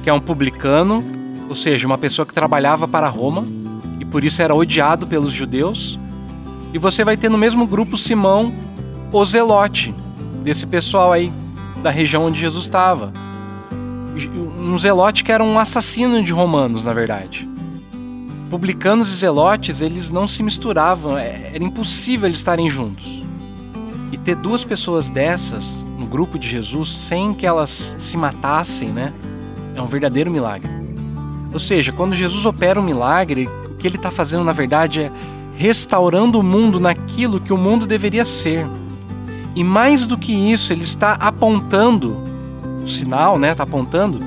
que 0.02 0.10
é 0.10 0.12
um 0.12 0.18
publicano, 0.18 1.04
ou 1.48 1.54
seja, 1.54 1.86
uma 1.86 1.96
pessoa 1.96 2.26
que 2.26 2.34
trabalhava 2.34 2.88
para 2.88 3.08
Roma 3.08 3.46
e 4.00 4.04
por 4.04 4.24
isso 4.24 4.42
era 4.42 4.52
odiado 4.52 5.06
pelos 5.06 5.30
judeus. 5.30 5.96
E 6.74 6.78
você 6.78 7.04
vai 7.04 7.16
ter 7.16 7.28
no 7.28 7.38
mesmo 7.38 7.64
grupo 7.64 7.96
Simão, 7.96 8.52
o 9.12 9.24
Zelote, 9.24 9.94
desse 10.42 10.66
pessoal 10.66 11.12
aí 11.12 11.32
da 11.80 11.90
região 11.90 12.24
onde 12.24 12.40
Jesus 12.40 12.64
estava. 12.64 13.12
Um 14.58 14.76
Zelote 14.76 15.22
que 15.22 15.30
era 15.30 15.44
um 15.44 15.60
assassino 15.60 16.20
de 16.24 16.32
romanos, 16.32 16.84
na 16.84 16.92
verdade. 16.92 17.48
Publicanos 18.50 19.08
e 19.08 19.14
Zelotes, 19.14 19.80
eles 19.80 20.10
não 20.10 20.26
se 20.26 20.42
misturavam, 20.42 21.16
é, 21.16 21.52
era 21.54 21.62
impossível 21.62 22.26
eles 22.26 22.38
estarem 22.38 22.68
juntos. 22.68 23.24
E 24.10 24.18
ter 24.18 24.34
duas 24.34 24.64
pessoas 24.64 25.08
dessas 25.08 25.86
no 25.96 26.04
grupo 26.04 26.36
de 26.36 26.48
Jesus 26.48 26.92
sem 26.92 27.32
que 27.32 27.46
elas 27.46 27.94
se 27.96 28.16
matassem, 28.16 28.88
né? 28.88 29.14
É 29.76 29.80
um 29.80 29.86
verdadeiro 29.86 30.32
milagre. 30.32 30.68
Ou 31.52 31.60
seja, 31.60 31.92
quando 31.92 32.12
Jesus 32.12 32.44
opera 32.44 32.80
um 32.80 32.82
milagre, 32.82 33.48
o 33.66 33.74
que 33.76 33.86
ele 33.86 33.94
está 33.94 34.10
fazendo 34.10 34.42
na 34.42 34.52
verdade 34.52 35.02
é 35.02 35.12
restaurando 35.54 36.40
o 36.40 36.42
mundo 36.42 36.80
naquilo 36.80 37.40
que 37.40 37.52
o 37.52 37.56
mundo 37.56 37.86
deveria 37.86 38.24
ser. 38.24 38.66
E 39.54 39.62
mais 39.62 40.08
do 40.08 40.18
que 40.18 40.32
isso, 40.32 40.72
ele 40.72 40.82
está 40.82 41.12
apontando, 41.12 42.16
o 42.82 42.86
sinal, 42.86 43.38
né? 43.38 43.52
Está 43.52 43.62
apontando 43.62 44.18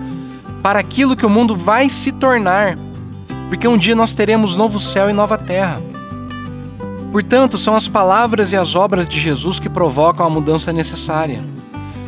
para 0.62 0.80
aquilo 0.80 1.14
que 1.14 1.26
o 1.26 1.30
mundo 1.30 1.58
vai 1.58 1.90
se 1.90 2.14
tornar. 2.14 2.78
Porque 3.54 3.68
um 3.68 3.78
dia 3.78 3.96
nós 3.96 4.16
teremos 4.16 4.56
novo 4.56 4.80
céu 4.80 5.12
e 5.12 5.14
nova 5.14 5.38
terra. 5.38 5.80
Portanto, 7.12 7.56
são 7.56 7.76
as 7.76 7.88
palavras 7.88 8.52
e 8.52 8.58
as 8.58 8.76
obras 8.76 9.08
de 9.08 9.20
Jesus 9.20 9.60
que 9.60 9.70
provocam 9.70 10.26
a 10.26 10.30
mudança 10.30 10.74
necessária. 10.74 11.40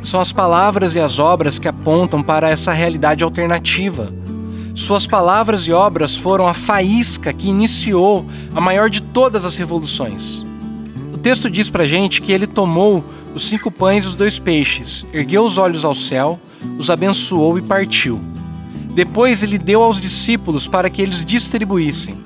São 0.01 0.19
as 0.19 0.31
palavras 0.31 0.95
e 0.95 0.99
as 0.99 1.19
obras 1.19 1.60
que 1.60 1.67
apontam 1.67 2.23
para 2.23 2.49
essa 2.49 2.73
realidade 2.73 3.23
alternativa. 3.23 4.12
Suas 4.73 5.05
palavras 5.05 5.67
e 5.67 5.71
obras 5.71 6.15
foram 6.15 6.47
a 6.47 6.53
faísca 6.55 7.31
que 7.31 7.47
iniciou 7.47 8.25
a 8.55 8.60
maior 8.60 8.89
de 8.89 9.03
todas 9.03 9.45
as 9.45 9.55
revoluções. 9.55 10.43
O 11.13 11.17
texto 11.19 11.47
diz 11.47 11.69
para 11.69 11.86
gente 11.86 12.23
que 12.23 12.31
ele 12.31 12.47
tomou 12.47 13.03
os 13.36 13.47
cinco 13.47 13.69
pães 13.69 14.03
e 14.03 14.08
os 14.08 14.15
dois 14.15 14.39
peixes, 14.39 15.05
ergueu 15.13 15.45
os 15.45 15.60
olhos 15.60 15.86
ao 15.86 15.93
céu, 15.93 16.39
os 16.79 16.89
abençoou 16.89 17.60
e 17.60 17.62
partiu. 17.62 18.19
Depois 18.95 19.43
ele 19.43 19.58
deu 19.58 19.84
aos 19.84 19.99
discípulos 19.99 20.67
para 20.67 20.89
que 20.89 21.01
eles 21.01 21.25
distribuíssem. 21.25 22.17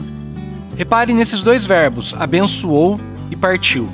Repare 0.78 1.16
nesses 1.16 1.42
dois 1.42 1.66
verbos, 1.66 2.14
abençoou 2.14 3.02
e 3.32 3.36
partiu. 3.36 3.90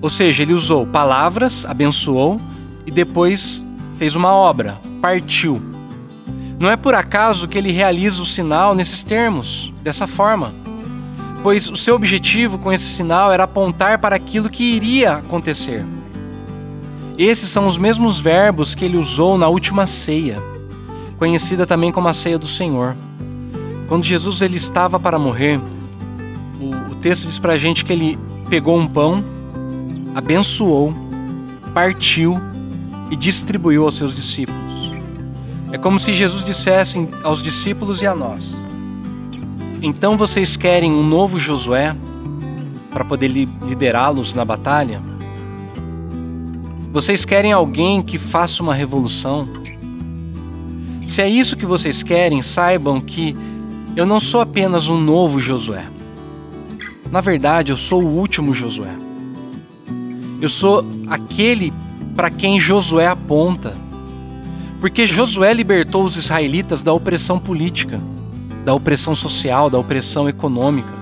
Ou 0.00 0.08
seja, 0.08 0.44
ele 0.44 0.54
usou 0.54 0.86
palavras, 0.86 1.64
abençoou, 1.64 2.40
e 2.86 2.90
depois 2.92 3.64
fez 3.98 4.14
uma 4.14 4.30
obra, 4.30 4.80
partiu. 5.02 5.60
Não 6.56 6.70
é 6.70 6.76
por 6.76 6.94
acaso 6.94 7.48
que 7.48 7.58
ele 7.58 7.72
realiza 7.72 8.22
o 8.22 8.24
sinal 8.24 8.72
nesses 8.72 9.02
termos, 9.02 9.74
dessa 9.82 10.06
forma, 10.06 10.54
pois 11.42 11.68
o 11.68 11.74
seu 11.74 11.96
objetivo 11.96 12.58
com 12.58 12.72
esse 12.72 12.86
sinal 12.86 13.32
era 13.32 13.42
apontar 13.42 13.98
para 13.98 14.14
aquilo 14.14 14.48
que 14.48 14.62
iria 14.62 15.14
acontecer. 15.14 15.84
Esses 17.18 17.50
são 17.50 17.66
os 17.66 17.76
mesmos 17.76 18.20
verbos 18.20 18.72
que 18.72 18.84
ele 18.84 18.96
usou 18.96 19.36
na 19.36 19.48
última 19.48 19.84
ceia, 19.84 20.40
conhecida 21.18 21.66
também 21.66 21.90
como 21.90 22.08
a 22.08 22.12
ceia 22.12 22.38
do 22.38 22.46
Senhor. 22.46 22.96
Quando 23.88 24.04
Jesus 24.04 24.42
ele 24.42 24.56
estava 24.56 24.98
para 24.98 25.18
morrer, 25.18 25.60
o, 26.60 26.92
o 26.92 26.94
texto 26.96 27.26
diz 27.26 27.38
para 27.38 27.54
a 27.54 27.58
gente 27.58 27.84
que 27.84 27.92
ele 27.92 28.18
pegou 28.48 28.78
um 28.78 28.86
pão, 28.86 29.24
abençoou, 30.14 30.92
partiu 31.72 32.36
e 33.10 33.16
distribuiu 33.16 33.84
aos 33.84 33.96
seus 33.96 34.14
discípulos. 34.14 34.92
É 35.72 35.78
como 35.78 35.98
se 35.98 36.14
Jesus 36.14 36.44
dissesse 36.44 37.08
aos 37.22 37.42
discípulos 37.42 38.02
e 38.02 38.06
a 38.06 38.14
nós: 38.14 38.54
Então 39.82 40.16
vocês 40.16 40.56
querem 40.56 40.92
um 40.92 41.02
novo 41.02 41.38
Josué 41.38 41.94
para 42.90 43.04
poder 43.04 43.28
liderá-los 43.28 44.32
na 44.32 44.44
batalha? 44.44 45.02
Vocês 46.92 47.24
querem 47.24 47.52
alguém 47.52 48.00
que 48.00 48.16
faça 48.16 48.62
uma 48.62 48.74
revolução? 48.74 49.46
Se 51.06 51.22
é 51.22 51.28
isso 51.28 51.56
que 51.56 51.64
vocês 51.64 52.02
querem, 52.02 52.42
saibam 52.42 53.00
que 53.00 53.34
eu 53.94 54.04
não 54.04 54.18
sou 54.18 54.40
apenas 54.40 54.88
um 54.88 55.00
novo 55.00 55.38
Josué. 55.40 55.86
Na 57.10 57.20
verdade, 57.20 57.70
eu 57.70 57.76
sou 57.76 58.02
o 58.02 58.18
último 58.18 58.52
Josué. 58.52 58.92
Eu 60.42 60.48
sou 60.48 60.84
aquele 61.08 61.72
para 62.16 62.28
quem 62.28 62.58
Josué 62.58 63.06
aponta. 63.06 63.74
Porque 64.80 65.06
Josué 65.06 65.54
libertou 65.54 66.04
os 66.04 66.16
israelitas 66.16 66.82
da 66.82 66.92
opressão 66.92 67.38
política, 67.38 68.00
da 68.64 68.74
opressão 68.74 69.14
social, 69.14 69.70
da 69.70 69.78
opressão 69.78 70.28
econômica. 70.28 70.92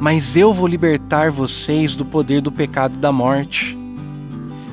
Mas 0.00 0.36
eu 0.36 0.54
vou 0.54 0.66
libertar 0.66 1.30
vocês 1.30 1.94
do 1.94 2.04
poder 2.04 2.40
do 2.40 2.50
pecado 2.50 2.94
e 2.94 2.98
da 2.98 3.12
morte, 3.12 3.76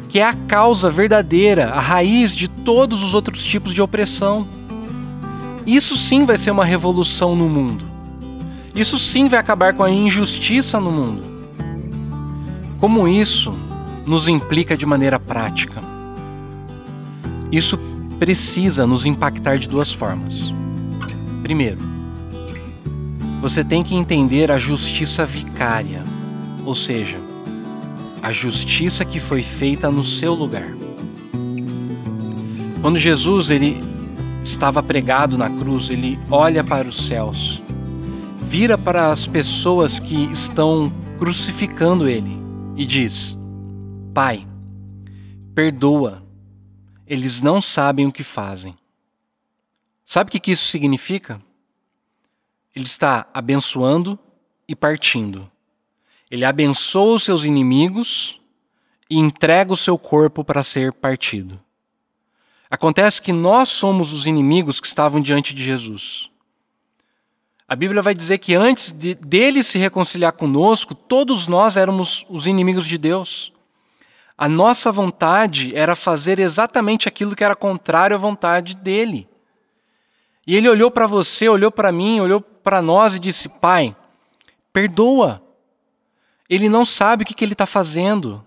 que 0.07 0.19
é 0.19 0.23
a 0.23 0.33
causa 0.33 0.89
verdadeira, 0.89 1.71
a 1.71 1.79
raiz 1.79 2.33
de 2.33 2.54
todos 2.65 3.03
os 3.03 3.13
outros 3.13 3.43
tipos 3.43 3.73
de 3.73 3.81
opressão. 3.81 4.47
Isso 5.65 5.95
sim 5.95 6.25
vai 6.25 6.37
ser 6.37 6.51
uma 6.51 6.65
revolução 6.65 7.35
no 7.35 7.47
mundo. 7.47 7.85
Isso 8.75 8.97
sim 8.97 9.29
vai 9.29 9.39
acabar 9.39 9.73
com 9.73 9.83
a 9.83 9.89
injustiça 9.89 10.79
no 10.79 10.91
mundo. 10.91 11.23
Como 12.79 13.07
isso, 13.07 13.53
nos 14.05 14.27
implica 14.27 14.75
de 14.75 14.85
maneira 14.85 15.19
prática. 15.19 15.81
Isso 17.51 17.79
precisa 18.19 18.85
nos 18.85 19.05
impactar 19.05 19.57
de 19.57 19.69
duas 19.69 19.93
formas. 19.93 20.53
Primeiro, 21.41 21.79
você 23.41 23.63
tem 23.63 23.83
que 23.83 23.95
entender 23.95 24.51
a 24.51 24.57
justiça 24.57 25.25
vicária, 25.25 26.03
ou 26.65 26.73
seja, 26.73 27.17
a 28.21 28.31
justiça 28.31 29.05
que 29.05 29.19
foi 29.19 29.43
feita 29.43 29.91
no 29.91 30.03
seu 30.03 30.33
lugar. 30.33 30.84
Quando 32.85 32.99
Jesus 32.99 33.49
ele 33.49 33.77
estava 34.43 34.83
pregado 34.83 35.39
na 35.39 35.49
cruz, 35.49 35.89
ele 35.89 36.19
olha 36.29 36.63
para 36.63 36.87
os 36.87 37.07
céus, 37.07 37.59
vira 38.43 38.77
para 38.77 39.11
as 39.11 39.25
pessoas 39.25 39.97
que 39.97 40.25
estão 40.31 40.93
crucificando 41.17 42.07
ele 42.07 42.37
e 42.75 42.85
diz: 42.85 43.35
Pai, 44.13 44.47
perdoa, 45.55 46.23
eles 47.07 47.41
não 47.41 47.59
sabem 47.59 48.05
o 48.05 48.11
que 48.11 48.21
fazem. 48.21 48.77
Sabe 50.05 50.27
o 50.27 50.39
que 50.39 50.51
isso 50.51 50.67
significa? 50.67 51.41
Ele 52.75 52.85
está 52.85 53.27
abençoando 53.33 54.19
e 54.67 54.75
partindo. 54.75 55.49
Ele 56.29 56.45
abençoa 56.45 57.15
os 57.15 57.23
seus 57.23 57.45
inimigos 57.45 58.39
e 59.09 59.17
entrega 59.17 59.73
o 59.73 59.75
seu 59.75 59.97
corpo 59.97 60.43
para 60.43 60.61
ser 60.61 60.93
partido. 60.93 61.64
Acontece 62.69 63.21
que 63.21 63.31
nós 63.31 63.69
somos 63.69 64.11
os 64.11 64.25
inimigos 64.25 64.79
que 64.79 64.87
estavam 64.87 65.21
diante 65.21 65.53
de 65.53 65.63
Jesus. 65.63 66.29
A 67.67 67.75
Bíblia 67.75 68.01
vai 68.01 68.13
dizer 68.13 68.37
que 68.37 68.53
antes 68.53 68.91
de, 68.91 69.15
dele 69.15 69.63
se 69.63 69.77
reconciliar 69.77 70.33
conosco, 70.33 70.93
todos 70.93 71.47
nós 71.47 71.77
éramos 71.77 72.25
os 72.29 72.45
inimigos 72.45 72.85
de 72.85 72.97
Deus. 72.97 73.51
A 74.37 74.47
nossa 74.49 74.91
vontade 74.91 75.75
era 75.75 75.95
fazer 75.95 76.39
exatamente 76.39 77.07
aquilo 77.07 77.35
que 77.35 77.43
era 77.43 77.55
contrário 77.55 78.15
à 78.15 78.19
vontade 78.19 78.75
dele. 78.75 79.27
E 80.45 80.55
ele 80.55 80.69
olhou 80.69 80.91
para 80.91 81.07
você, 81.07 81.49
olhou 81.49 81.71
para 81.71 81.91
mim, 81.91 82.19
olhou 82.19 82.41
para 82.41 82.81
nós 82.81 83.15
e 83.15 83.19
disse: 83.19 83.49
Pai, 83.49 83.95
perdoa. 84.71 85.41
Ele 86.47 86.69
não 86.69 86.85
sabe 86.85 87.23
o 87.23 87.25
que, 87.25 87.33
que 87.33 87.43
ele 87.43 87.53
está 87.53 87.65
fazendo. 87.65 88.45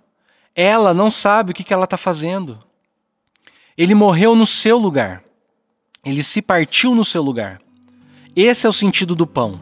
Ela 0.55 0.95
não 0.95 1.11
sabe 1.11 1.51
o 1.51 1.55
que, 1.55 1.65
que 1.65 1.73
ela 1.73 1.85
está 1.85 1.97
fazendo. 1.97 2.59
Ele 3.79 3.95
morreu 3.95 4.35
no 4.35 4.45
seu 4.45 4.77
lugar. 4.77 5.23
Ele 6.05 6.25
se 6.25 6.43
partiu 6.43 6.97
no 6.97 7.05
seu 7.05 7.23
lugar. 7.23 7.61
Esse 8.35 8.67
é 8.67 8.69
o 8.69 8.73
sentido 8.73 9.15
do 9.15 9.25
pão. 9.25 9.61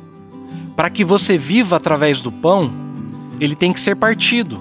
Para 0.74 0.88
que 0.88 1.04
você 1.04 1.36
viva 1.36 1.76
através 1.76 2.22
do 2.22 2.32
pão, 2.32 2.72
ele 3.38 3.54
tem 3.54 3.74
que 3.74 3.80
ser 3.80 3.94
partido. 3.94 4.58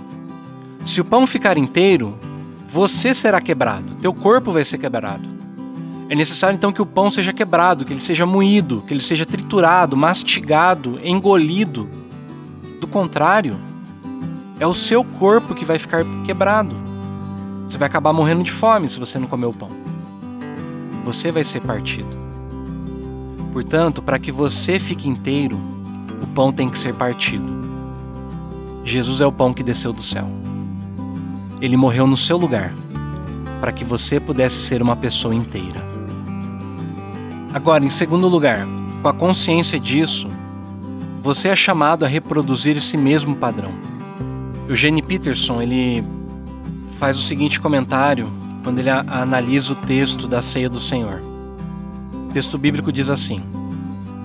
Se 0.83 0.99
o 0.99 1.05
pão 1.05 1.25
ficar 1.25 1.57
inteiro, 1.57 2.19
você 2.67 3.13
será 3.13 3.39
quebrado, 3.39 3.95
teu 3.95 4.13
corpo 4.13 4.51
vai 4.51 4.65
ser 4.65 4.77
quebrado. 4.77 5.29
É 6.09 6.15
necessário 6.15 6.57
então 6.57 6.73
que 6.73 6.81
o 6.81 6.85
pão 6.85 7.09
seja 7.09 7.31
quebrado, 7.31 7.85
que 7.85 7.93
ele 7.93 8.01
seja 8.01 8.25
moído, 8.25 8.83
que 8.85 8.93
ele 8.93 9.01
seja 9.01 9.25
triturado, 9.25 9.95
mastigado, 9.95 10.99
engolido. 11.01 11.89
Do 12.81 12.87
contrário, 12.87 13.57
é 14.59 14.67
o 14.67 14.73
seu 14.73 15.01
corpo 15.01 15.55
que 15.55 15.63
vai 15.63 15.79
ficar 15.79 16.03
quebrado. 16.25 16.75
Você 17.67 17.77
vai 17.77 17.87
acabar 17.87 18.13
morrendo 18.13 18.43
de 18.43 18.51
fome 18.51 18.87
se 18.87 18.99
você 18.99 19.17
não 19.17 19.27
comer 19.27 19.47
o 19.47 19.53
pão. 19.53 19.69
Você 21.03 21.31
vai 21.31 21.43
ser 21.43 21.61
partido. 21.61 22.15
Portanto, 23.51 24.01
para 24.01 24.19
que 24.19 24.31
você 24.31 24.77
fique 24.79 25.07
inteiro, 25.07 25.59
o 26.21 26.27
pão 26.27 26.51
tem 26.51 26.69
que 26.69 26.77
ser 26.77 26.93
partido. 26.93 27.45
Jesus 28.83 29.19
é 29.21 29.25
o 29.25 29.31
pão 29.31 29.53
que 29.53 29.63
desceu 29.63 29.91
do 29.91 30.03
céu. 30.03 30.27
Ele 31.59 31.75
morreu 31.77 32.05
no 32.05 32.17
seu 32.17 32.37
lugar, 32.37 32.73
para 33.59 33.71
que 33.71 33.83
você 33.83 34.19
pudesse 34.19 34.57
ser 34.57 34.81
uma 34.81 34.95
pessoa 34.95 35.33
inteira. 35.33 35.83
Agora, 37.53 37.85
em 37.85 37.89
segundo 37.89 38.27
lugar, 38.27 38.67
com 39.01 39.07
a 39.07 39.13
consciência 39.13 39.79
disso, 39.79 40.27
você 41.23 41.49
é 41.49 41.55
chamado 41.55 42.05
a 42.05 42.07
reproduzir 42.07 42.77
esse 42.77 42.97
mesmo 42.97 43.35
padrão. 43.35 43.71
Eugene 44.67 45.01
Peterson, 45.01 45.61
ele 45.61 46.03
faz 46.99 47.17
o 47.17 47.21
seguinte 47.21 47.59
comentário 47.59 48.31
quando 48.63 48.79
ele 48.79 48.89
analisa 48.89 49.73
o 49.73 49.75
texto 49.75 50.27
da 50.27 50.41
ceia 50.41 50.69
do 50.69 50.79
Senhor. 50.79 51.21
O 52.29 52.33
texto 52.33 52.57
bíblico 52.57 52.91
diz 52.91 53.09
assim: 53.09 53.39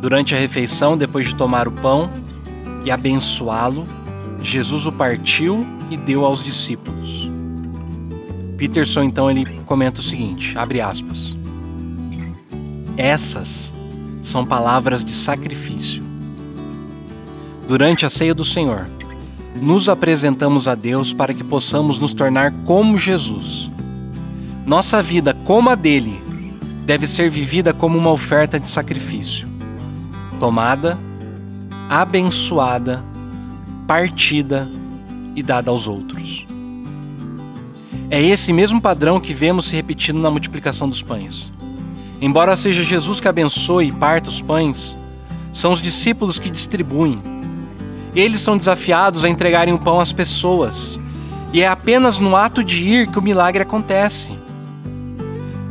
Durante 0.00 0.34
a 0.34 0.38
refeição, 0.38 0.96
depois 0.96 1.26
de 1.26 1.34
tomar 1.34 1.68
o 1.68 1.72
pão 1.72 2.10
e 2.84 2.90
abençoá-lo, 2.90 3.86
Jesus 4.42 4.86
o 4.86 4.92
partiu 4.92 5.66
e 5.90 5.96
deu 5.96 6.24
aos 6.24 6.42
discípulos. 6.42 7.30
Peterson 8.56 9.02
então 9.02 9.30
ele 9.30 9.46
comenta 9.66 10.00
o 10.00 10.02
seguinte, 10.02 10.56
abre 10.56 10.80
aspas: 10.80 11.36
Essas 12.96 13.74
são 14.20 14.44
palavras 14.44 15.04
de 15.04 15.12
sacrifício. 15.12 16.02
Durante 17.66 18.04
a 18.04 18.10
ceia 18.10 18.34
do 18.34 18.44
Senhor, 18.44 18.86
nos 19.60 19.88
apresentamos 19.88 20.66
a 20.66 20.74
Deus 20.74 21.12
para 21.12 21.34
que 21.34 21.44
possamos 21.44 22.00
nos 22.00 22.14
tornar 22.14 22.52
como 22.64 22.96
Jesus. 22.96 23.70
Nossa 24.66 25.02
vida, 25.02 25.34
como 25.44 25.68
a 25.70 25.74
dele, 25.74 26.20
deve 26.86 27.06
ser 27.06 27.30
vivida 27.30 27.74
como 27.74 27.98
uma 27.98 28.10
oferta 28.10 28.58
de 28.58 28.68
sacrifício, 28.68 29.48
tomada, 30.38 30.98
abençoada, 31.88 33.04
partida 33.86 34.68
e 35.36 35.42
dada 35.42 35.70
aos 35.70 35.86
outros. 35.86 36.46
É 38.08 38.20
esse 38.20 38.52
mesmo 38.52 38.80
padrão 38.80 39.20
que 39.20 39.32
vemos 39.32 39.66
se 39.66 39.76
repetindo 39.76 40.20
na 40.20 40.30
multiplicação 40.30 40.88
dos 40.88 41.02
pães. 41.02 41.52
Embora 42.20 42.56
seja 42.56 42.82
Jesus 42.82 43.20
que 43.20 43.28
abençoe 43.28 43.88
e 43.88 43.92
parta 43.92 44.28
os 44.28 44.40
pães, 44.40 44.96
são 45.52 45.72
os 45.72 45.80
discípulos 45.80 46.38
que 46.38 46.50
distribuem 46.50 47.20
eles 48.14 48.40
são 48.40 48.56
desafiados 48.56 49.24
a 49.24 49.28
entregarem 49.28 49.74
o 49.74 49.78
pão 49.78 50.00
às 50.00 50.12
pessoas. 50.12 50.98
E 51.52 51.62
é 51.62 51.68
apenas 51.68 52.18
no 52.18 52.36
ato 52.36 52.62
de 52.62 52.84
ir 52.84 53.08
que 53.08 53.18
o 53.18 53.22
milagre 53.22 53.62
acontece. 53.62 54.32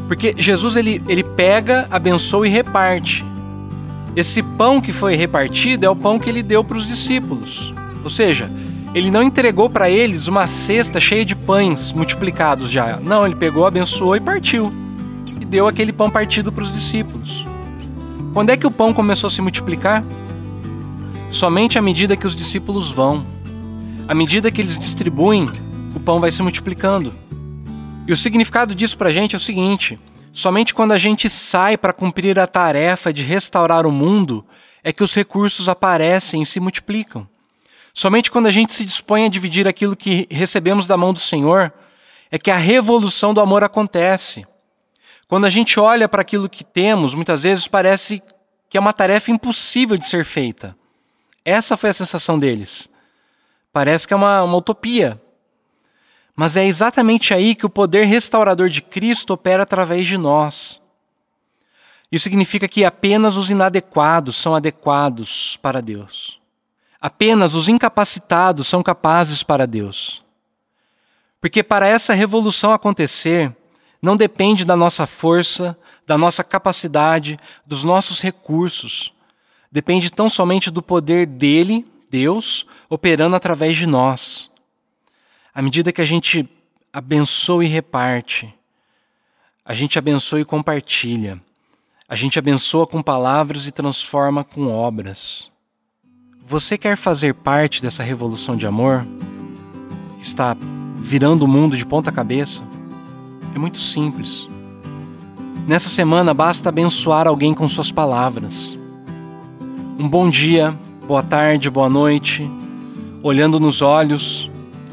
Porque 0.08 0.34
Jesus 0.38 0.76
ele, 0.76 1.02
ele 1.08 1.24
pega, 1.24 1.88
abençoa 1.92 2.48
e 2.48 2.50
reparte. 2.50 3.26
Esse 4.16 4.42
pão 4.42 4.82
que 4.82 4.92
foi 4.92 5.16
repartido 5.16 5.86
é 5.86 5.90
o 5.90 5.96
pão 5.96 6.20
que 6.20 6.30
ele 6.30 6.42
deu 6.42 6.64
para 6.64 6.78
os 6.78 6.88
discípulos. 6.88 7.74
Ou 8.04 8.10
seja, 8.10 8.50
ele 8.94 9.12
não 9.12 9.22
entregou 9.22 9.70
para 9.70 9.90
eles 9.90 10.28
uma 10.28 10.48
cesta 10.48 11.00
cheia 11.00 11.24
de 11.24 11.36
pães 11.36 11.92
multiplicados 11.92 12.70
já. 12.70 12.98
Não, 12.98 13.26
ele 13.26 13.36
pegou, 13.36 13.68
abençoou 13.68 14.16
e 14.16 14.20
partiu. 14.20 14.74
E 15.40 15.46
deu 15.46 15.68
aquele 15.68 15.94
pão 15.94 16.10
partido 16.10 16.52
para 16.52 16.64
os 16.64 16.74
discípulos. 16.74 17.46
Quando 18.34 18.50
é 18.50 18.58
que 18.58 18.66
o 18.66 18.72
pão 18.72 18.94
começou 18.94 19.28
a 19.28 19.32
se 19.32 19.42
multiplicar? 19.42 20.04
Somente 21.32 21.78
à 21.78 21.82
medida 21.82 22.18
que 22.18 22.26
os 22.26 22.36
discípulos 22.36 22.90
vão, 22.90 23.26
à 24.08 24.16
medida 24.16 24.52
que 24.52 24.60
eles 24.60 24.80
distribuem, 24.80 25.48
o 25.96 26.00
pão 26.00 26.20
vai 26.20 26.32
se 26.32 26.42
multiplicando. 26.42 27.14
E 28.08 28.12
o 28.12 28.18
significado 28.18 28.74
disso 28.74 28.98
para 28.98 29.10
a 29.10 29.12
gente 29.12 29.36
é 29.36 29.38
o 29.38 29.40
seguinte: 29.40 30.00
somente 30.34 30.74
quando 30.74 30.92
a 30.92 30.98
gente 30.98 31.30
sai 31.30 31.78
para 31.78 31.94
cumprir 31.94 32.40
a 32.40 32.48
tarefa 32.48 33.14
de 33.14 33.22
restaurar 33.22 33.86
o 33.86 33.92
mundo 33.92 34.44
é 34.84 34.92
que 34.92 35.04
os 35.04 35.14
recursos 35.14 35.70
aparecem 35.70 36.42
e 36.42 36.46
se 36.46 36.60
multiplicam. 36.60 37.30
Somente 37.94 38.32
quando 38.32 38.48
a 38.48 38.52
gente 38.52 38.74
se 38.74 38.84
dispõe 38.84 39.26
a 39.26 39.30
dividir 39.30 39.68
aquilo 39.68 39.96
que 39.96 40.28
recebemos 40.32 40.88
da 40.88 40.98
mão 40.98 41.14
do 41.14 41.20
Senhor 41.20 41.72
é 42.32 42.40
que 42.40 42.50
a 42.50 42.58
revolução 42.58 43.36
do 43.36 43.42
amor 43.42 43.64
acontece. 43.64 44.48
Quando 45.28 45.46
a 45.46 45.50
gente 45.50 45.80
olha 45.80 46.10
para 46.10 46.22
aquilo 46.22 46.50
que 46.50 46.64
temos, 46.64 47.14
muitas 47.14 47.44
vezes 47.44 47.68
parece 47.68 48.20
que 48.68 48.78
é 48.78 48.80
uma 48.80 48.94
tarefa 48.94 49.30
impossível 49.30 49.96
de 49.96 50.08
ser 50.08 50.26
feita. 50.26 50.79
Essa 51.44 51.78
foi 51.78 51.90
a 51.90 51.94
sensação 51.94 52.38
deles. 52.38 52.90
Parece 53.72 54.08
que 54.08 54.14
é 54.14 54.18
uma, 54.18 54.44
uma 54.44 54.58
utopia. 54.58 55.22
Mas 56.36 56.58
é 56.58 56.66
exatamente 56.66 57.34
aí 57.34 57.56
que 57.56 57.66
o 57.66 57.70
poder 57.70 58.06
restaurador 58.06 58.70
de 58.70 58.82
Cristo 58.82 59.34
opera 59.34 59.64
através 59.64 60.08
de 60.08 60.18
nós. 60.18 60.82
Isso 62.12 62.24
significa 62.24 62.68
que 62.68 62.84
apenas 62.84 63.38
os 63.38 63.50
inadequados 63.50 64.36
são 64.38 64.56
adequados 64.56 65.58
para 65.62 65.82
Deus. 65.82 66.40
Apenas 67.00 67.54
os 67.54 67.70
incapacitados 67.70 68.68
são 68.68 68.82
capazes 68.82 69.44
para 69.44 69.68
Deus. 69.68 70.24
Porque 71.40 71.64
para 71.64 71.88
essa 71.88 72.14
revolução 72.14 72.74
acontecer, 72.74 73.56
não 74.02 74.16
depende 74.18 74.66
da 74.66 74.76
nossa 74.76 75.06
força, 75.06 75.78
da 76.06 76.18
nossa 76.18 76.44
capacidade, 76.44 77.38
dos 77.66 77.84
nossos 77.84 78.20
recursos 78.20 79.14
depende 79.72 80.12
tão 80.12 80.30
somente 80.30 80.72
do 80.72 80.82
poder 80.82 81.26
dele, 81.26 81.86
Deus, 82.10 82.66
operando 82.90 83.36
através 83.36 83.76
de 83.76 83.86
nós. 83.86 84.50
À 85.54 85.62
medida 85.62 85.92
que 85.92 86.02
a 86.02 86.06
gente 86.06 86.48
abençoa 86.92 87.66
e 87.66 87.68
reparte, 87.68 88.54
a 89.64 89.74
gente 89.74 90.00
abençoa 90.00 90.42
e 90.42 90.46
compartilha, 90.46 91.40
a 92.08 92.16
gente 92.16 92.40
abençoa 92.40 92.88
com 92.88 93.04
palavras 93.04 93.68
e 93.68 93.72
transforma 93.72 94.44
com 94.44 94.68
obras. 94.68 95.52
Você 96.44 96.80
quer 96.80 96.98
fazer 96.98 97.36
parte 97.36 97.80
dessa 97.80 98.02
revolução 98.02 98.56
de 98.56 98.66
amor 98.66 99.06
que 100.18 100.26
está 100.26 100.58
virando 100.96 101.44
o 101.44 101.48
mundo 101.48 101.78
de 101.78 101.86
ponta 101.86 102.12
cabeça? 102.12 102.64
É 103.54 103.60
muito 103.60 103.78
simples. 103.78 104.48
Nessa 105.68 105.90
semana 105.90 106.34
basta 106.34 106.70
abençoar 106.70 107.28
alguém 107.28 107.54
com 107.54 107.68
suas 107.68 107.92
palavras. 107.92 108.79
Um 110.00 110.08
bom 110.08 110.30
dia, 110.30 110.74
boa 111.06 111.22
tarde, 111.22 111.70
boa 111.70 111.90
noite, 111.90 112.50
olhando 113.22 113.60
nos 113.60 113.82
olhos, 113.82 114.50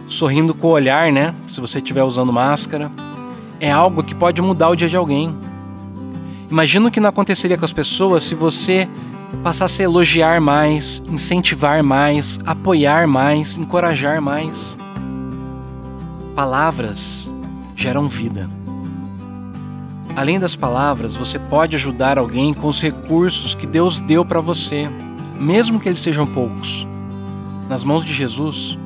sorrindo 0.09 0.53
com 0.53 0.67
o 0.67 0.71
olhar, 0.73 1.13
né? 1.13 1.33
Se 1.47 1.61
você 1.61 1.79
estiver 1.79 2.03
usando 2.03 2.33
máscara, 2.33 2.91
é 3.61 3.71
algo 3.71 4.03
que 4.03 4.17
pode 4.17 4.43
mudar 4.43 4.69
o 4.69 4.75
dia 4.75 4.89
de 4.89 4.97
alguém. 4.97 5.33
Imagina 6.51 6.89
o 6.89 6.91
que 6.91 6.99
não 6.99 7.11
aconteceria 7.11 7.57
com 7.57 7.65
as 7.65 7.73
pessoas 7.73 8.25
se 8.25 8.35
você 8.35 8.89
passasse 9.45 9.81
a 9.81 9.85
elogiar 9.85 10.41
mais, 10.41 11.01
incentivar 11.09 11.85
mais, 11.85 12.41
apoiar 12.45 13.07
mais, 13.07 13.57
encorajar 13.57 14.21
mais. 14.21 14.77
Palavras 16.35 17.33
geram 17.77 18.09
vida. 18.09 18.56
Além 20.17 20.41
das 20.41 20.57
palavras, 20.57 21.15
você 21.15 21.39
pode 21.39 21.77
ajudar 21.77 22.19
alguém 22.19 22.55
com 22.55 22.69
os 22.69 22.81
recursos 22.81 23.55
que 23.55 23.67
Deus 23.67 24.01
deu 24.01 24.25
para 24.25 24.41
você, 24.41 24.89
mesmo 25.39 25.79
que 25.79 25.91
eles 25.91 26.01
sejam 26.01 26.27
poucos. 26.27 26.89
Nas 27.69 27.85
mãos 27.85 28.03
de 28.03 28.15
Jesus, 28.15 28.79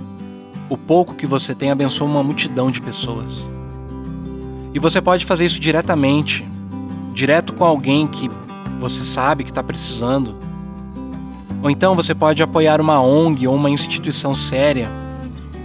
o 0.68 0.76
pouco 0.76 1.14
que 1.14 1.28
você 1.28 1.54
tem 1.54 1.70
abençoa 1.70 2.08
uma 2.08 2.22
multidão 2.24 2.68
de 2.68 2.82
pessoas. 2.82 3.48
E 4.74 4.80
você 4.80 5.00
pode 5.00 5.24
fazer 5.24 5.44
isso 5.44 5.60
diretamente, 5.60 6.44
direto 7.14 7.52
com 7.52 7.64
alguém 7.64 8.08
que 8.08 8.28
você 8.80 9.04
sabe 9.04 9.44
que 9.44 9.52
está 9.52 9.62
precisando. 9.62 10.34
Ou 11.62 11.70
então 11.70 11.94
você 11.94 12.12
pode 12.12 12.42
apoiar 12.42 12.80
uma 12.80 13.00
ONG 13.00 13.46
ou 13.46 13.54
uma 13.54 13.70
instituição 13.70 14.34
séria 14.34 14.90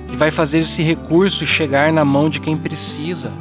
que 0.07 0.15
vai 0.15 0.29
fazer 0.29 0.59
esse 0.59 0.83
recurso 0.83 1.43
chegar 1.43 1.91
na 1.91 2.05
mão 2.05 2.29
de 2.29 2.39
quem 2.39 2.55
precisa. 2.55 3.33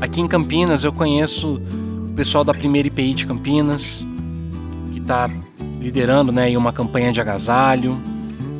Aqui 0.00 0.20
em 0.20 0.26
Campinas 0.26 0.82
eu 0.82 0.92
conheço 0.92 1.60
o 2.08 2.12
pessoal 2.14 2.42
da 2.42 2.54
primeira 2.54 2.88
IPI 2.88 3.12
de 3.12 3.26
Campinas, 3.26 4.04
que 4.92 4.98
está 4.98 5.28
liderando 5.78 6.32
né, 6.32 6.56
uma 6.56 6.72
campanha 6.72 7.12
de 7.12 7.20
agasalho, 7.20 7.98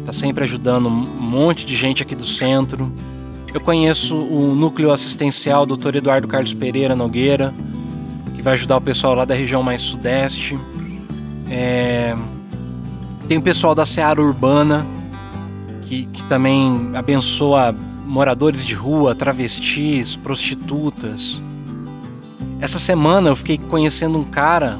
está 0.00 0.12
sempre 0.12 0.44
ajudando 0.44 0.86
um 0.88 0.90
monte 0.90 1.64
de 1.64 1.74
gente 1.74 2.02
aqui 2.02 2.14
do 2.14 2.26
centro. 2.26 2.92
Eu 3.54 3.60
conheço 3.60 4.16
o 4.16 4.54
núcleo 4.54 4.92
assistencial 4.92 5.64
Dr. 5.64 5.96
Eduardo 5.96 6.28
Carlos 6.28 6.52
Pereira 6.52 6.94
Nogueira, 6.94 7.54
que 8.36 8.42
vai 8.42 8.52
ajudar 8.52 8.76
o 8.76 8.80
pessoal 8.80 9.14
lá 9.14 9.24
da 9.24 9.34
região 9.34 9.62
mais 9.62 9.80
sudeste. 9.80 10.58
É... 11.50 12.14
Tem 13.26 13.38
o 13.38 13.42
pessoal 13.42 13.74
da 13.74 13.86
Seara 13.86 14.20
Urbana, 14.20 14.86
que, 15.82 16.04
que 16.06 16.22
também 16.26 16.90
abençoa 16.94 17.74
moradores 18.10 18.66
de 18.66 18.74
rua, 18.74 19.14
travestis, 19.14 20.16
prostitutas. 20.16 21.40
Essa 22.60 22.78
semana 22.78 23.30
eu 23.30 23.36
fiquei 23.36 23.56
conhecendo 23.56 24.18
um 24.18 24.24
cara 24.24 24.78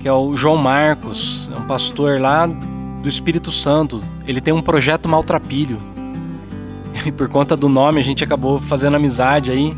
que 0.00 0.08
é 0.08 0.12
o 0.12 0.36
João 0.36 0.56
Marcos, 0.56 1.48
é 1.54 1.58
um 1.58 1.64
pastor 1.66 2.20
lá 2.20 2.46
do 2.46 3.08
Espírito 3.08 3.52
Santo. 3.52 4.02
Ele 4.26 4.40
tem 4.40 4.52
um 4.52 4.60
projeto 4.60 5.08
Maltrapilho. 5.08 5.78
E 7.06 7.12
por 7.12 7.28
conta 7.28 7.56
do 7.56 7.68
nome 7.68 8.00
a 8.00 8.02
gente 8.02 8.24
acabou 8.24 8.58
fazendo 8.58 8.96
amizade 8.96 9.50
aí. 9.50 9.76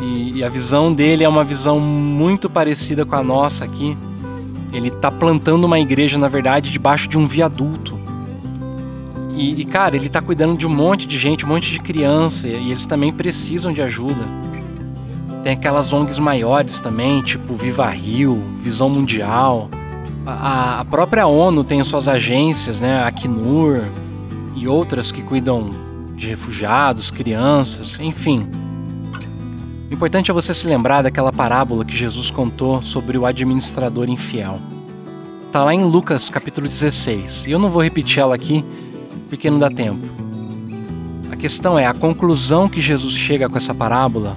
E, 0.00 0.38
e, 0.38 0.44
a 0.44 0.48
visão 0.48 0.92
dele 0.92 1.24
é 1.24 1.28
uma 1.28 1.42
visão 1.42 1.80
muito 1.80 2.48
parecida 2.48 3.04
com 3.04 3.16
a 3.16 3.22
nossa 3.22 3.64
aqui. 3.64 3.96
Ele 4.72 4.90
tá 4.90 5.10
plantando 5.10 5.64
uma 5.64 5.80
igreja, 5.80 6.18
na 6.18 6.28
verdade, 6.28 6.70
debaixo 6.70 7.08
de 7.08 7.18
um 7.18 7.26
viaduto. 7.26 7.97
E, 9.38 9.60
e, 9.60 9.64
cara, 9.64 9.94
ele 9.94 10.08
tá 10.08 10.20
cuidando 10.20 10.58
de 10.58 10.66
um 10.66 10.74
monte 10.74 11.06
de 11.06 11.16
gente, 11.16 11.46
um 11.46 11.48
monte 11.48 11.70
de 11.70 11.78
criança, 11.78 12.48
e 12.48 12.72
eles 12.72 12.86
também 12.86 13.12
precisam 13.12 13.70
de 13.70 13.80
ajuda. 13.80 14.24
Tem 15.44 15.52
aquelas 15.52 15.92
ONGs 15.92 16.18
maiores 16.18 16.80
também, 16.80 17.22
tipo 17.22 17.54
Viva 17.54 17.88
Rio, 17.88 18.42
Visão 18.60 18.90
Mundial. 18.90 19.70
A, 20.26 20.80
a 20.80 20.84
própria 20.84 21.28
ONU 21.28 21.62
tem 21.62 21.82
suas 21.84 22.08
agências, 22.08 22.80
né? 22.80 23.00
A 23.00 23.06
Acnur 23.06 23.84
e 24.56 24.66
outras 24.66 25.12
que 25.12 25.22
cuidam 25.22 25.70
de 26.16 26.26
refugiados, 26.26 27.08
crianças, 27.08 28.00
enfim. 28.00 28.44
O 29.88 29.94
importante 29.94 30.32
é 30.32 30.34
você 30.34 30.52
se 30.52 30.66
lembrar 30.66 31.02
daquela 31.02 31.32
parábola 31.32 31.84
que 31.84 31.96
Jesus 31.96 32.28
contou 32.28 32.82
sobre 32.82 33.16
o 33.16 33.24
administrador 33.24 34.10
infiel. 34.10 34.58
Está 35.46 35.64
lá 35.64 35.72
em 35.72 35.84
Lucas 35.84 36.28
capítulo 36.28 36.66
16. 36.66 37.46
E 37.46 37.52
eu 37.52 37.58
não 37.60 37.70
vou 37.70 37.84
repetir 37.84 38.18
ela 38.18 38.34
aqui 38.34 38.64
porque 39.28 39.50
não 39.50 39.58
dá 39.58 39.70
tempo. 39.70 40.06
A 41.30 41.36
questão 41.36 41.78
é 41.78 41.86
a 41.86 41.94
conclusão 41.94 42.68
que 42.68 42.80
Jesus 42.80 43.14
chega 43.14 43.48
com 43.48 43.56
essa 43.56 43.74
parábola 43.74 44.36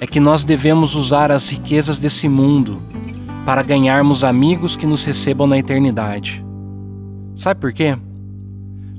é 0.00 0.06
que 0.06 0.20
nós 0.20 0.44
devemos 0.44 0.94
usar 0.94 1.32
as 1.32 1.48
riquezas 1.48 1.98
desse 1.98 2.28
mundo 2.28 2.82
para 3.44 3.62
ganharmos 3.62 4.22
amigos 4.22 4.76
que 4.76 4.86
nos 4.86 5.04
recebam 5.04 5.46
na 5.46 5.58
eternidade. 5.58 6.44
Sabe 7.34 7.60
por 7.60 7.72
quê? 7.72 7.96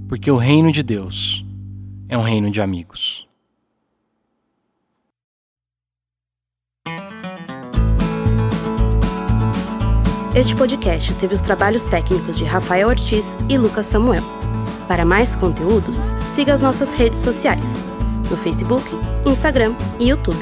Porque 0.08 0.32
o 0.32 0.38
reino 0.38 0.72
de 0.72 0.82
Deus 0.82 1.46
é 2.08 2.18
um 2.18 2.24
reino 2.24 2.50
de 2.50 2.62
amigos. 2.62 3.28
Este 10.36 10.56
podcast 10.56 11.14
teve 11.16 11.34
os 11.34 11.42
trabalhos 11.42 11.86
técnicos 11.86 12.38
de 12.38 12.44
Rafael 12.44 12.88
Ortiz 12.88 13.38
e 13.50 13.58
Lucas 13.58 13.88
Samuel. 13.88 14.39
Para 14.90 15.06
mais 15.06 15.36
conteúdos, 15.36 16.16
siga 16.32 16.52
as 16.52 16.64
nossas 16.64 16.96
redes 16.96 17.20
sociais, 17.20 17.86
no 18.28 18.36
Facebook, 18.36 18.90
Instagram 19.24 19.76
e 20.00 20.10
YouTube. 20.10 20.40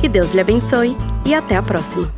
Que 0.00 0.08
Deus 0.08 0.34
lhe 0.34 0.40
abençoe 0.40 0.96
e 1.24 1.32
até 1.32 1.54
a 1.54 1.62
próxima! 1.62 2.17